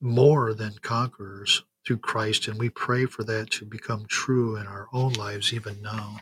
more 0.00 0.54
than 0.54 0.74
conquerors 0.82 1.64
through 1.84 1.98
Christ, 1.98 2.48
and 2.48 2.58
we 2.58 2.70
pray 2.70 3.06
for 3.06 3.24
that 3.24 3.50
to 3.52 3.64
become 3.64 4.06
true 4.06 4.56
in 4.56 4.66
our 4.66 4.88
own 4.92 5.12
lives 5.14 5.52
even 5.52 5.82
now. 5.82 6.20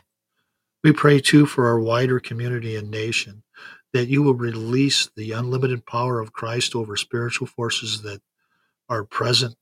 We 0.83 0.91
pray 0.91 1.19
too 1.19 1.45
for 1.45 1.67
our 1.67 1.79
wider 1.79 2.19
community 2.19 2.75
and 2.75 2.89
nation 2.89 3.43
that 3.93 4.07
you 4.07 4.23
will 4.23 4.33
release 4.33 5.09
the 5.15 5.31
unlimited 5.33 5.85
power 5.85 6.19
of 6.19 6.33
Christ 6.33 6.75
over 6.75 6.95
spiritual 6.95 7.47
forces 7.47 8.01
that 8.03 8.21
are 8.89 9.03
present 9.03 9.55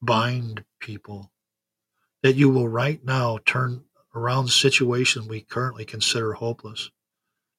bind 0.00 0.64
people, 0.80 1.30
that 2.22 2.36
you 2.36 2.50
will 2.50 2.68
right 2.68 3.04
now 3.04 3.38
turn 3.44 3.84
around 4.14 4.44
the 4.44 4.50
situation 4.50 5.26
we 5.26 5.40
currently 5.40 5.84
consider 5.84 6.34
hopeless. 6.34 6.90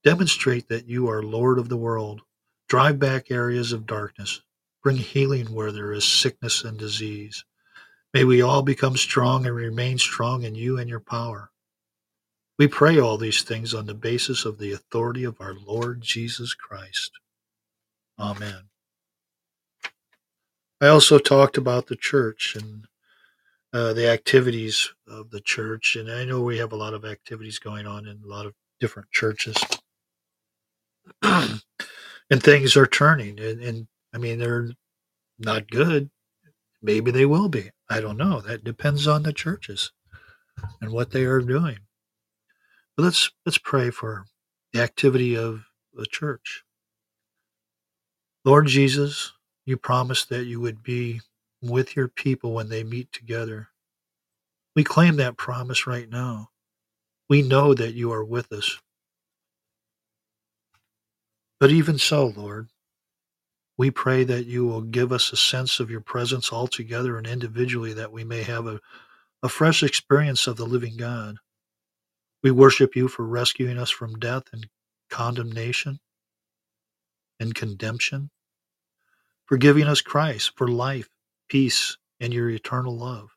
Demonstrate 0.04 0.68
that 0.68 0.88
you 0.88 1.10
are 1.10 1.24
Lord 1.24 1.58
of 1.58 1.70
the 1.70 1.78
world. 1.78 2.22
Drive 2.68 3.00
back 3.00 3.32
areas 3.32 3.72
of 3.72 3.88
darkness. 3.88 4.42
Bring 4.84 4.98
healing 4.98 5.54
where 5.54 5.72
there 5.72 5.94
is 5.94 6.04
sickness 6.04 6.64
and 6.64 6.78
disease. 6.78 7.46
May 8.14 8.24
we 8.24 8.42
all 8.42 8.62
become 8.62 8.96
strong 8.96 9.48
and 9.48 9.56
remain 9.56 9.98
strong 9.98 10.44
in 10.44 10.54
you 10.54 10.78
and 10.78 10.88
your 10.88 11.00
power. 11.00 11.50
We 12.60 12.68
pray 12.68 13.00
all 13.00 13.18
these 13.18 13.42
things 13.42 13.74
on 13.74 13.88
the 13.88 13.96
basis 13.96 14.46
of 14.46 14.60
the 14.60 14.72
authority 14.72 15.24
of 15.24 15.42
our 15.42 15.56
Lord 15.56 16.02
Jesus 16.02 16.54
Christ. 16.54 17.12
Amen. 18.20 18.70
I 20.80 20.88
also 20.88 21.18
talked 21.18 21.58
about 21.58 21.88
the 21.88 21.96
church 21.96 22.56
and 22.56 22.86
uh, 23.74 23.94
the 23.94 24.08
activities 24.08 24.94
of 25.08 25.32
the 25.32 25.42
church, 25.42 25.96
and 25.96 26.12
I 26.12 26.26
know 26.26 26.42
we 26.42 26.60
have 26.60 26.74
a 26.74 26.78
lot 26.78 26.94
of 26.94 27.06
activities 27.06 27.58
going 27.58 27.88
on 27.88 28.06
in 28.06 28.22
a 28.24 28.28
lot 28.28 28.46
of 28.46 28.54
different 28.80 29.10
churches, 29.12 29.58
and 31.24 31.62
things 32.30 32.78
are 32.78 32.86
turning. 32.86 33.40
And, 33.40 33.62
and 33.62 33.88
I 34.14 34.20
mean, 34.20 34.38
they're 34.38 34.70
not 35.40 35.72
good. 35.72 36.12
Maybe 36.84 37.10
they 37.10 37.26
will 37.26 37.50
be. 37.50 37.72
I 37.94 38.02
don't 38.02 38.18
know. 38.18 38.42
That 38.42 38.64
depends 38.64 39.08
on 39.08 39.22
the 39.22 39.32
churches 39.32 39.92
and 40.82 40.92
what 40.92 41.12
they 41.12 41.26
are 41.26 41.42
doing. 41.42 41.78
But 42.98 43.04
let's 43.04 43.30
let's 43.46 43.60
pray 43.60 43.92
for 43.92 44.26
the 44.72 44.82
activity 44.82 45.38
of 45.38 45.64
the 45.94 46.08
church. 46.08 46.64
Lord 48.46 48.66
Jesus, 48.66 49.32
you 49.68 49.78
promised 49.78 50.30
that 50.30 50.46
you 50.46 50.60
would 50.60 50.82
be 50.82 51.22
with 51.62 51.96
your 51.96 52.08
people 52.08 52.54
when 52.54 52.68
they 52.68 52.84
meet 52.84 53.12
together. 53.12 53.68
We 54.76 54.84
claim 54.84 55.18
that 55.18 55.38
promise 55.38 55.86
right 55.86 56.10
now. 56.10 56.50
We 57.30 57.44
know 57.44 57.76
that 57.76 57.94
you 57.94 58.12
are 58.12 58.26
with 58.26 58.52
us. 58.52 58.80
But 61.60 61.70
even 61.70 62.00
so, 62.00 62.34
Lord, 62.36 62.70
we 63.78 63.92
pray 63.92 64.24
that 64.24 64.46
you 64.46 64.66
will 64.66 64.82
give 64.82 65.12
us 65.12 65.32
a 65.32 65.38
sense 65.38 65.80
of 65.80 65.90
your 65.90 66.02
presence 66.02 66.54
altogether 66.54 67.18
and 67.18 67.28
individually 67.28 67.94
that 67.94 68.12
we 68.12 68.24
may 68.24 68.44
have 68.44 68.68
a, 68.68 68.80
a 69.42 69.50
fresh 69.50 69.84
experience 69.84 70.48
of 70.48 70.58
the 70.58 70.66
living 70.66 70.98
God. 70.98 71.38
We 72.44 72.52
worship 72.52 72.96
you 72.96 73.08
for 73.08 73.26
rescuing 73.26 73.80
us 73.80 73.90
from 73.90 74.20
death 74.20 74.44
and 74.54 74.68
condemnation 75.10 76.00
and 77.40 77.56
condemnation 77.56 78.30
for 79.46 79.58
giving 79.58 79.86
us 79.86 80.02
Christ, 80.02 80.54
for 80.56 80.68
life, 80.68 81.10
peace, 81.50 81.98
and 82.20 82.34
your 82.34 82.50
eternal 82.50 82.98
love. 82.98 83.30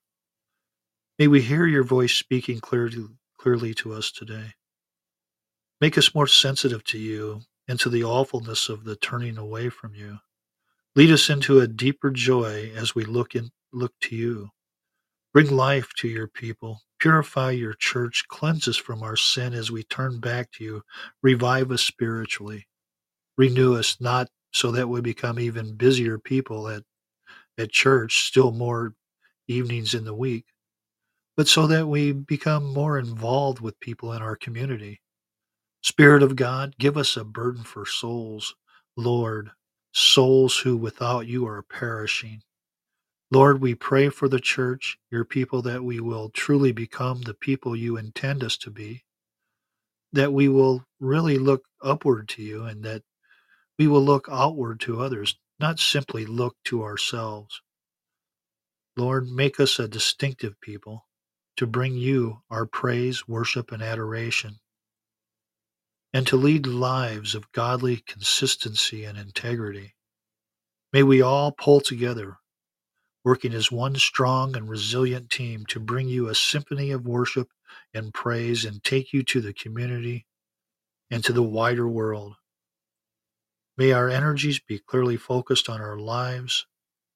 May 1.18 1.29
we 1.29 1.42
hear 1.42 1.66
your 1.66 1.85
voice 1.85 2.14
speaking 2.14 2.61
clearly, 2.61 3.07
clearly 3.38 3.75
to 3.75 3.92
us 3.92 4.11
today. 4.11 4.55
Make 5.81 5.99
us 5.99 6.14
more 6.14 6.27
sensitive 6.27 6.85
to 6.85 6.99
you 6.99 7.42
and 7.68 7.79
to 7.81 7.90
the 7.90 8.05
awfulness 8.05 8.68
of 8.68 8.85
the 8.85 8.96
turning 8.96 9.38
away 9.38 9.68
from 9.68 9.94
you. 9.94 10.18
Lead 10.97 11.11
us 11.11 11.29
into 11.29 11.61
a 11.61 11.69
deeper 11.69 12.11
joy 12.11 12.73
as 12.75 12.95
we 12.95 13.05
look 13.05 13.35
in, 13.35 13.51
look 13.71 13.93
to 14.01 14.17
you. 14.17 14.49
Bring 15.35 15.51
life 15.51 15.91
to 15.99 16.09
your 16.09 16.27
people. 16.27 16.81
Purify 17.01 17.51
your 17.51 17.75
church. 17.75 18.25
Cleanse 18.29 18.67
us 18.67 18.79
from 18.79 19.03
our 19.03 19.17
sin 19.17 19.53
as 19.53 19.71
we 19.71 19.83
turn 19.83 20.21
back 20.21 20.51
to 20.53 20.65
you. 20.65 20.83
Revive 21.23 21.71
us 21.71 21.83
spiritually. 21.83 22.67
Renew 23.37 23.77
us 23.77 23.99
not 24.01 24.29
so 24.53 24.71
that 24.71 24.89
we 24.89 25.03
become 25.03 25.39
even 25.39 25.77
busier 25.77 26.19
people 26.19 26.67
at, 26.69 26.83
at 27.59 27.71
church, 27.71 28.25
still 28.25 28.51
more 28.51 28.95
evenings 29.49 29.93
in 29.93 30.07
the 30.07 30.15
week, 30.15 30.47
but 31.37 31.47
so 31.47 31.67
that 31.67 31.87
we 31.87 32.13
become 32.13 32.73
more 32.73 32.99
involved 32.99 33.61
with 33.61 33.79
people 33.81 34.15
in 34.15 34.23
our 34.23 34.37
community. 34.37 35.03
Spirit 35.83 36.23
of 36.23 36.37
God, 36.37 36.75
give 36.79 36.97
us 36.97 37.19
a 37.19 37.25
burden 37.25 37.63
for 37.65 37.85
souls, 37.85 38.55
Lord, 38.97 39.51
souls 39.97 40.59
who 40.59 40.77
without 40.77 41.27
you 41.29 41.47
are 41.49 41.63
perishing. 41.63 42.43
Lord, 43.33 43.61
we 43.61 43.75
pray 43.75 44.11
for 44.11 44.29
the 44.29 44.41
church, 44.41 44.99
your 45.11 45.25
people, 45.25 45.63
that 45.63 45.85
we 45.85 46.01
will 46.01 46.31
truly 46.31 46.73
become 46.73 47.23
the 47.23 47.35
people 47.35 47.77
you 47.77 47.97
intend 47.97 48.45
us 48.45 48.57
to 48.59 48.71
be. 48.71 49.01
that 50.13 50.33
we 50.33 50.49
will 50.49 50.85
really 51.01 51.39
look 51.39 51.65
upward 51.83 52.29
to 52.31 52.43
you 52.43 52.65
and 52.65 52.83
that 52.85 53.03
we 53.79 53.87
will 53.89 54.03
look 54.03 54.29
outward 54.31 54.81
to 54.81 55.01
others, 55.03 55.37
not 55.61 55.81
simply 55.81 56.27
look 56.27 56.57
to 56.67 56.83
ourselves. 56.85 57.63
Lord, 58.97 59.29
make 59.31 59.61
us 59.61 59.79
a 59.79 59.89
distinctive 59.89 60.61
people 60.61 61.07
to 61.59 61.67
bring 61.67 61.95
you 61.97 62.41
our 62.51 62.67
praise, 62.67 63.29
worship, 63.29 63.73
and 63.73 63.83
adoration, 63.83 64.59
and 66.17 66.27
to 66.27 66.37
lead 66.39 66.67
lives 66.67 67.35
of 67.35 67.53
godly 67.53 67.99
consistency 67.99 69.05
and 69.05 69.19
integrity. 69.19 69.95
May 70.91 71.03
we 71.03 71.21
all 71.21 71.53
pull 71.53 71.83
together, 71.83 72.39
working 73.23 73.53
as 73.53 73.71
one 73.71 73.97
strong 73.97 74.57
and 74.57 74.67
resilient 74.67 75.29
team 75.29 75.67
to 75.67 75.79
bring 75.79 76.09
you 76.09 76.29
a 76.29 76.35
symphony 76.35 76.91
of 76.91 77.07
worship 77.07 77.51
and 77.93 78.15
praise 78.15 78.65
and 78.65 78.83
take 78.83 79.13
you 79.13 79.23
to 79.25 79.43
the 79.43 79.53
community 79.53 80.25
and 81.11 81.23
to 81.23 81.35
the 81.35 81.43
wider 81.43 81.87
world. 81.87 82.37
May 83.77 83.93
our 83.93 84.09
energies 84.09 84.59
be 84.59 84.79
clearly 84.79 85.19
focused 85.19 85.69
on 85.69 85.83
our 85.83 85.99
lives, 85.99 86.65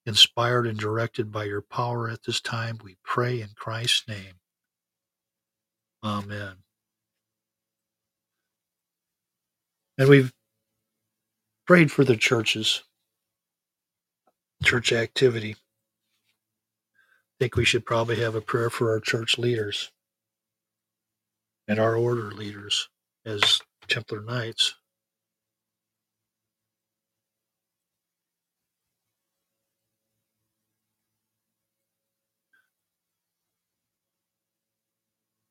inspired 0.05 0.67
and 0.67 0.79
directed 0.79 1.33
by 1.33 1.45
your 1.45 1.63
power 1.63 2.11
at 2.11 2.25
this 2.25 2.43
time. 2.43 2.79
We 2.85 2.99
pray 3.03 3.41
in 3.41 3.49
Christ's 3.57 4.07
name. 4.07 4.35
Amen. 6.05 6.57
And 10.01 10.09
we've 10.09 10.33
prayed 11.67 11.93
for 11.93 12.05
the 12.05 12.17
churches, 12.17 12.85
church 14.63 14.95
activity. 14.95 15.57
I 15.57 17.35
think 17.39 17.55
we 17.55 17.67
should 17.67 17.85
probably 17.85 18.17
have 18.17 18.35
a 18.35 18.41
prayer 18.41 18.71
for 18.71 18.93
our 18.93 19.01
church 19.01 19.37
leaders 19.37 19.93
and 21.69 21.79
our 21.79 21.97
order 21.97 22.31
leaders 22.31 22.89
as 23.27 23.61
Templar 23.89 24.23
Knights. 24.23 24.75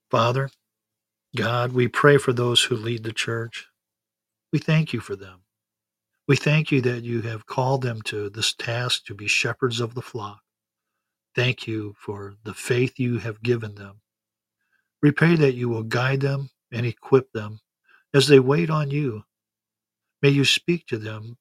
Father, 0.10 0.50
God, 1.36 1.74
we 1.74 1.88
pray 1.88 2.18
for 2.18 2.34
those 2.34 2.64
who 2.64 2.76
lead 2.76 3.04
the 3.04 3.14
church. 3.14 3.68
We 4.54 4.60
thank 4.60 4.94
you 4.94 5.00
for 5.02 5.16
them. 5.16 5.42
We 6.28 6.36
thank 6.38 6.72
you 6.72 6.82
that 6.82 7.04
you 7.04 7.22
have 7.22 7.46
called 7.48 7.82
them 7.84 8.02
to 8.04 8.30
this 8.30 8.54
task 8.54 9.06
to 9.06 9.16
be 9.16 9.28
shepherds 9.28 9.80
of 9.80 9.96
the 9.96 10.02
flock. 10.02 10.42
Thank 11.36 11.68
you 11.68 11.96
for 12.00 12.36
the 12.44 12.54
faith 12.54 13.00
you 13.00 13.20
have 13.20 13.44
given 13.44 13.76
them. 13.76 14.02
We 15.02 15.12
pray 15.12 15.36
that 15.38 15.54
you 15.56 15.70
will 15.70 15.84
guide 15.84 16.22
them 16.22 16.50
and 16.72 16.86
equip 16.86 17.32
them 17.32 17.60
as 18.14 18.28
they 18.28 18.40
wait 18.40 18.70
on 18.70 18.92
you. 18.92 19.24
May 20.22 20.30
you 20.30 20.46
speak 20.46 20.88
to 20.88 20.98
them 20.98 21.38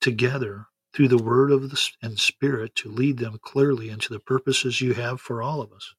together 0.00 0.66
through 0.94 1.08
the 1.08 1.22
word 1.22 1.52
of 1.52 1.70
the 1.70 1.90
and 2.02 2.18
spirit 2.18 2.74
to 2.76 2.90
lead 2.90 3.18
them 3.18 3.38
clearly 3.42 3.90
into 3.90 4.12
the 4.12 4.20
purposes 4.20 4.80
you 4.80 4.94
have 4.94 5.20
for 5.20 5.42
all 5.42 5.60
of 5.60 5.72
us. 5.72 5.94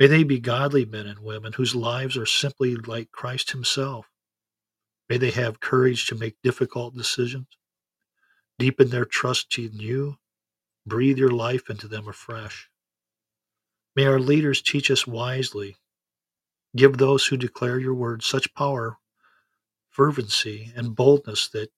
May 0.00 0.08
they 0.08 0.24
be 0.24 0.40
godly 0.40 0.84
men 0.84 1.06
and 1.06 1.20
women 1.20 1.54
whose 1.54 1.74
lives 1.76 2.16
are 2.16 2.26
simply 2.26 2.76
like 2.76 3.12
Christ 3.12 3.52
himself. 3.52 4.09
May 5.10 5.18
they 5.18 5.32
have 5.32 5.60
courage 5.60 6.06
to 6.06 6.14
make 6.14 6.40
difficult 6.42 6.96
decisions, 6.96 7.48
deepen 8.58 8.90
their 8.90 9.04
trust 9.04 9.58
in 9.58 9.74
you, 9.74 10.16
breathe 10.86 11.18
your 11.18 11.32
life 11.32 11.68
into 11.68 11.88
them 11.88 12.08
afresh. 12.08 12.70
May 13.96 14.06
our 14.06 14.20
leaders 14.20 14.62
teach 14.62 14.90
us 14.90 15.06
wisely. 15.06 15.76
Give 16.76 16.96
those 16.96 17.26
who 17.26 17.36
declare 17.36 17.80
your 17.80 17.94
word 17.94 18.22
such 18.22 18.54
power, 18.54 18.98
fervency, 19.90 20.72
and 20.76 20.96
boldness 20.96 21.48
that 21.48 21.70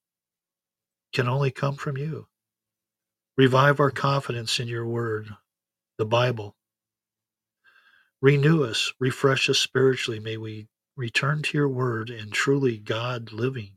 can 1.14 1.28
only 1.28 1.50
come 1.50 1.76
from 1.76 1.96
you. 1.96 2.28
Revive 3.38 3.80
our 3.80 3.90
confidence 3.90 4.60
in 4.60 4.68
your 4.68 4.86
word, 4.86 5.30
the 5.98 6.04
Bible, 6.04 6.54
Renew 8.22 8.62
us, 8.62 8.92
refresh 9.00 9.50
us 9.50 9.58
spiritually. 9.58 10.20
May 10.20 10.36
we 10.36 10.68
return 10.96 11.42
to 11.42 11.58
your 11.58 11.68
word 11.68 12.10
and 12.10 12.32
truly 12.32 12.78
God 12.78 13.32
living. 13.32 13.72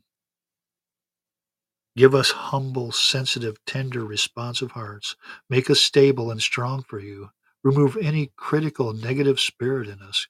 Give 1.96 2.14
us 2.14 2.30
humble, 2.32 2.92
sensitive, 2.92 3.58
tender, 3.66 4.04
responsive 4.04 4.72
hearts. 4.72 5.16
Make 5.50 5.70
us 5.70 5.80
stable 5.80 6.30
and 6.30 6.42
strong 6.42 6.84
for 6.84 7.00
you. 7.00 7.30
Remove 7.64 7.98
any 8.00 8.32
critical, 8.36 8.94
negative 8.94 9.40
spirit 9.40 9.88
in 9.88 10.02
us. 10.02 10.28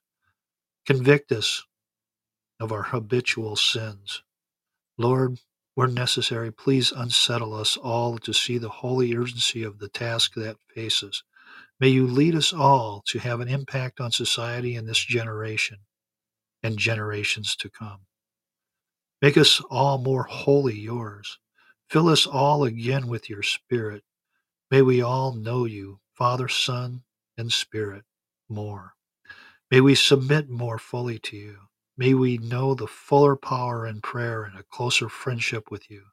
Convict 0.86 1.32
us 1.32 1.64
of 2.60 2.72
our 2.72 2.84
habitual 2.84 3.56
sins. 3.56 4.22
Lord, 4.98 5.38
where 5.74 5.88
necessary, 5.88 6.52
please 6.52 6.92
unsettle 6.92 7.54
us 7.54 7.76
all 7.76 8.18
to 8.18 8.34
see 8.34 8.58
the 8.58 8.68
holy 8.68 9.16
urgency 9.16 9.64
of 9.64 9.78
the 9.80 9.88
task 9.88 10.34
that 10.36 10.56
faces. 10.74 11.24
May 11.80 11.88
you 11.90 12.06
lead 12.06 12.34
us 12.36 12.52
all 12.52 13.02
to 13.08 13.18
have 13.20 13.40
an 13.40 13.48
impact 13.48 14.00
on 14.00 14.12
society 14.12 14.76
in 14.76 14.86
this 14.86 15.04
generation 15.04 15.78
and 16.62 16.78
generations 16.78 17.56
to 17.56 17.70
come. 17.70 18.00
Make 19.22 19.36
us 19.36 19.62
all 19.70 19.98
more 19.98 20.24
wholly 20.24 20.78
yours. 20.78 21.38
Fill 21.90 22.08
us 22.08 22.26
all 22.26 22.64
again 22.64 23.08
with 23.08 23.30
your 23.30 23.42
Spirit. 23.42 24.04
May 24.70 24.82
we 24.82 25.02
all 25.02 25.34
know 25.34 25.64
you, 25.64 26.00
Father, 26.14 26.48
Son, 26.48 27.02
and 27.38 27.52
Spirit, 27.52 28.04
more. 28.48 28.94
May 29.70 29.80
we 29.80 29.94
submit 29.94 30.48
more 30.48 30.78
fully 30.78 31.18
to 31.20 31.36
you. 31.36 31.58
May 31.96 32.14
we 32.14 32.38
know 32.38 32.74
the 32.74 32.86
fuller 32.86 33.36
power 33.36 33.86
in 33.86 34.00
prayer 34.00 34.44
and 34.44 34.58
a 34.58 34.64
closer 34.64 35.08
friendship 35.08 35.70
with 35.70 35.90
you. 35.90 36.04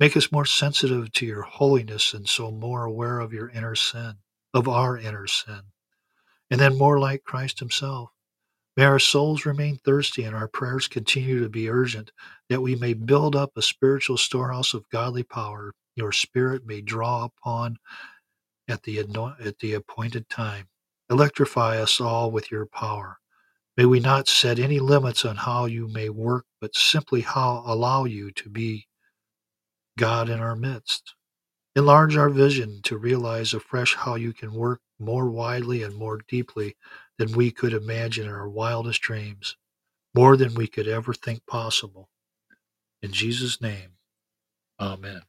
Make 0.00 0.16
us 0.16 0.32
more 0.32 0.46
sensitive 0.46 1.12
to 1.14 1.26
your 1.26 1.42
holiness 1.42 2.14
and 2.14 2.28
so 2.28 2.50
more 2.50 2.84
aware 2.84 3.20
of 3.20 3.32
your 3.32 3.50
inner 3.50 3.74
sin 3.74 4.16
of 4.54 4.68
our 4.68 4.98
inner 4.98 5.26
sin, 5.26 5.60
and 6.50 6.60
then 6.60 6.78
more 6.78 6.98
like 6.98 7.24
Christ 7.24 7.58
Himself. 7.60 8.10
May 8.78 8.84
our 8.84 9.00
souls 9.00 9.44
remain 9.44 9.76
thirsty 9.78 10.22
and 10.22 10.36
our 10.36 10.46
prayers 10.46 10.86
continue 10.86 11.42
to 11.42 11.48
be 11.48 11.68
urgent, 11.68 12.12
that 12.48 12.62
we 12.62 12.76
may 12.76 12.94
build 12.94 13.34
up 13.34 13.50
a 13.56 13.62
spiritual 13.62 14.16
storehouse 14.16 14.72
of 14.72 14.88
godly 14.90 15.24
power 15.24 15.72
your 15.96 16.12
Spirit 16.12 16.64
may 16.64 16.80
draw 16.80 17.24
upon 17.24 17.78
at 18.68 18.84
the, 18.84 19.00
at 19.00 19.58
the 19.58 19.74
appointed 19.74 20.28
time. 20.28 20.68
Electrify 21.10 21.82
us 21.82 22.00
all 22.00 22.30
with 22.30 22.52
your 22.52 22.66
power. 22.66 23.18
May 23.76 23.84
we 23.84 23.98
not 23.98 24.28
set 24.28 24.60
any 24.60 24.78
limits 24.78 25.24
on 25.24 25.34
how 25.34 25.64
you 25.64 25.88
may 25.88 26.08
work, 26.08 26.44
but 26.60 26.76
simply 26.76 27.22
how 27.22 27.64
allow 27.66 28.04
you 28.04 28.30
to 28.30 28.48
be 28.48 28.86
God 29.98 30.28
in 30.28 30.38
our 30.38 30.54
midst. 30.54 31.16
Enlarge 31.78 32.16
our 32.16 32.28
vision 32.28 32.80
to 32.82 32.98
realize 32.98 33.54
afresh 33.54 33.94
how 33.94 34.16
you 34.16 34.32
can 34.32 34.52
work 34.52 34.80
more 34.98 35.30
widely 35.30 35.84
and 35.84 35.94
more 35.94 36.18
deeply 36.26 36.76
than 37.18 37.30
we 37.34 37.52
could 37.52 37.72
imagine 37.72 38.26
in 38.26 38.32
our 38.32 38.48
wildest 38.48 39.00
dreams, 39.00 39.56
more 40.12 40.36
than 40.36 40.56
we 40.56 40.66
could 40.66 40.88
ever 40.88 41.14
think 41.14 41.46
possible. 41.46 42.08
In 43.00 43.12
Jesus' 43.12 43.60
name, 43.60 43.90
Amen. 44.80 45.22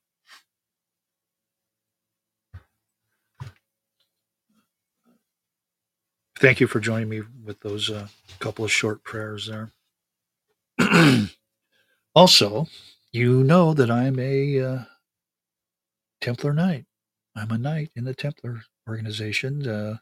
Thank 6.39 6.59
you 6.59 6.65
for 6.65 6.79
joining 6.79 7.09
me 7.09 7.21
with 7.45 7.59
those 7.59 7.91
uh, 7.91 8.07
couple 8.39 8.65
of 8.65 8.71
short 8.71 9.03
prayers 9.03 9.47
there. 9.47 9.71
also, 12.15 12.67
you 13.11 13.43
know 13.43 13.75
that 13.75 13.91
I'm 13.91 14.17
a 14.17 14.59
uh, 14.59 14.79
Templar 16.21 16.53
Knight. 16.53 16.85
I'm 17.35 17.51
a 17.51 17.57
knight 17.57 17.91
in 17.95 18.03
the 18.03 18.13
Templar 18.13 18.61
organization. 18.87 19.67
Uh, 19.67 19.97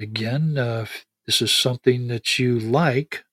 again, 0.00 0.58
uh, 0.58 0.86
this 1.26 1.40
is 1.42 1.52
something 1.52 2.08
that 2.08 2.38
you 2.38 2.58
like, 2.58 3.24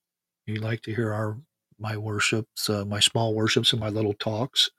you 0.45 0.55
like 0.55 0.81
to 0.83 0.93
hear 0.93 1.13
our 1.13 1.37
my 1.77 1.97
worships, 1.97 2.69
uh, 2.69 2.85
my 2.85 2.99
small 3.01 3.33
worships, 3.33 3.73
and 3.73 3.81
my 3.81 3.89
little 3.89 4.13
talks. 4.13 4.71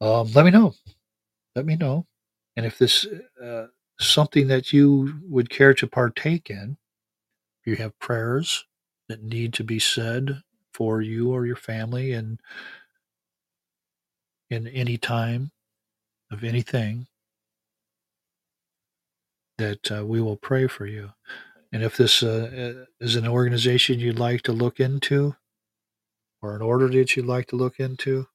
Um, 0.00 0.30
let 0.34 0.44
me 0.44 0.52
know. 0.52 0.74
Let 1.56 1.66
me 1.66 1.74
know. 1.74 2.06
And 2.56 2.64
if 2.64 2.78
this 2.78 3.06
uh, 3.42 3.66
something 3.98 4.46
that 4.48 4.72
you 4.72 5.14
would 5.22 5.50
care 5.50 5.74
to 5.74 5.86
partake 5.86 6.50
in, 6.50 6.76
you 7.64 7.76
have 7.76 7.98
prayers 7.98 8.64
that 9.08 9.22
need 9.22 9.52
to 9.54 9.64
be 9.64 9.78
said 9.78 10.42
for 10.72 11.00
you 11.00 11.32
or 11.32 11.46
your 11.46 11.56
family, 11.56 12.12
and 12.12 12.38
in 14.50 14.68
any 14.68 14.96
time 14.96 15.50
of 16.30 16.44
anything, 16.44 17.06
that 19.58 19.90
uh, 19.90 20.04
we 20.04 20.20
will 20.20 20.36
pray 20.36 20.66
for 20.66 20.86
you. 20.86 21.12
And 21.72 21.82
if 21.82 21.96
this 21.96 22.22
uh, 22.22 22.84
is 23.00 23.16
an 23.16 23.26
organization 23.26 23.98
you'd 23.98 24.18
like 24.18 24.42
to 24.42 24.52
look 24.52 24.80
into, 24.80 25.36
or 26.42 26.54
an 26.54 26.62
order 26.62 26.88
that 26.88 27.16
you'd 27.16 27.26
like 27.26 27.48
to 27.48 27.56
look 27.56 27.80
into, 27.80 28.26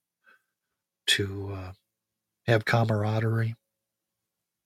to 1.08 1.52
uh, 1.54 1.72
have 2.48 2.66
camaraderie, 2.66 3.56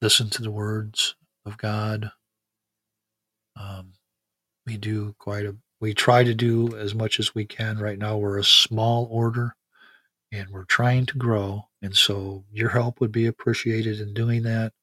listen 0.02 0.30
to 0.30 0.42
the 0.42 0.52
words 0.52 1.16
of 1.46 1.58
God. 1.58 2.12
Um, 3.60 3.94
we 4.66 4.78
do 4.78 5.16
quite 5.20 5.46
a 5.46 5.56
we 5.82 5.94
try 5.94 6.24
to 6.24 6.34
do 6.34 6.76
as 6.78 6.96
much 6.96 7.20
as 7.20 7.36
we 7.36 7.46
can. 7.46 7.78
Right 7.78 8.00
now, 8.00 8.18
we're 8.18 8.40
a 8.40 8.44
small 8.44 9.08
order 9.12 9.56
and 10.32 10.50
we're 10.50 10.66
trying 10.66 11.06
to 11.08 11.18
grow. 11.18 11.66
And 11.86 11.96
so 11.96 12.44
your 12.52 12.70
help 12.70 13.00
would 13.00 13.12
be 13.12 13.28
appreciated 13.28 14.02
in 14.02 14.14
doing 14.14 14.42
that 14.44 14.74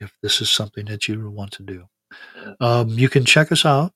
if 0.00 0.12
this 0.22 0.40
is 0.40 0.48
something 0.50 0.86
that 0.86 1.08
you 1.08 1.28
want 1.30 1.52
to 1.52 1.62
do. 1.62 1.84
Um, 2.60 2.88
you 2.90 3.08
can 3.08 3.24
check 3.24 3.50
us 3.52 3.64
out. 3.64 3.92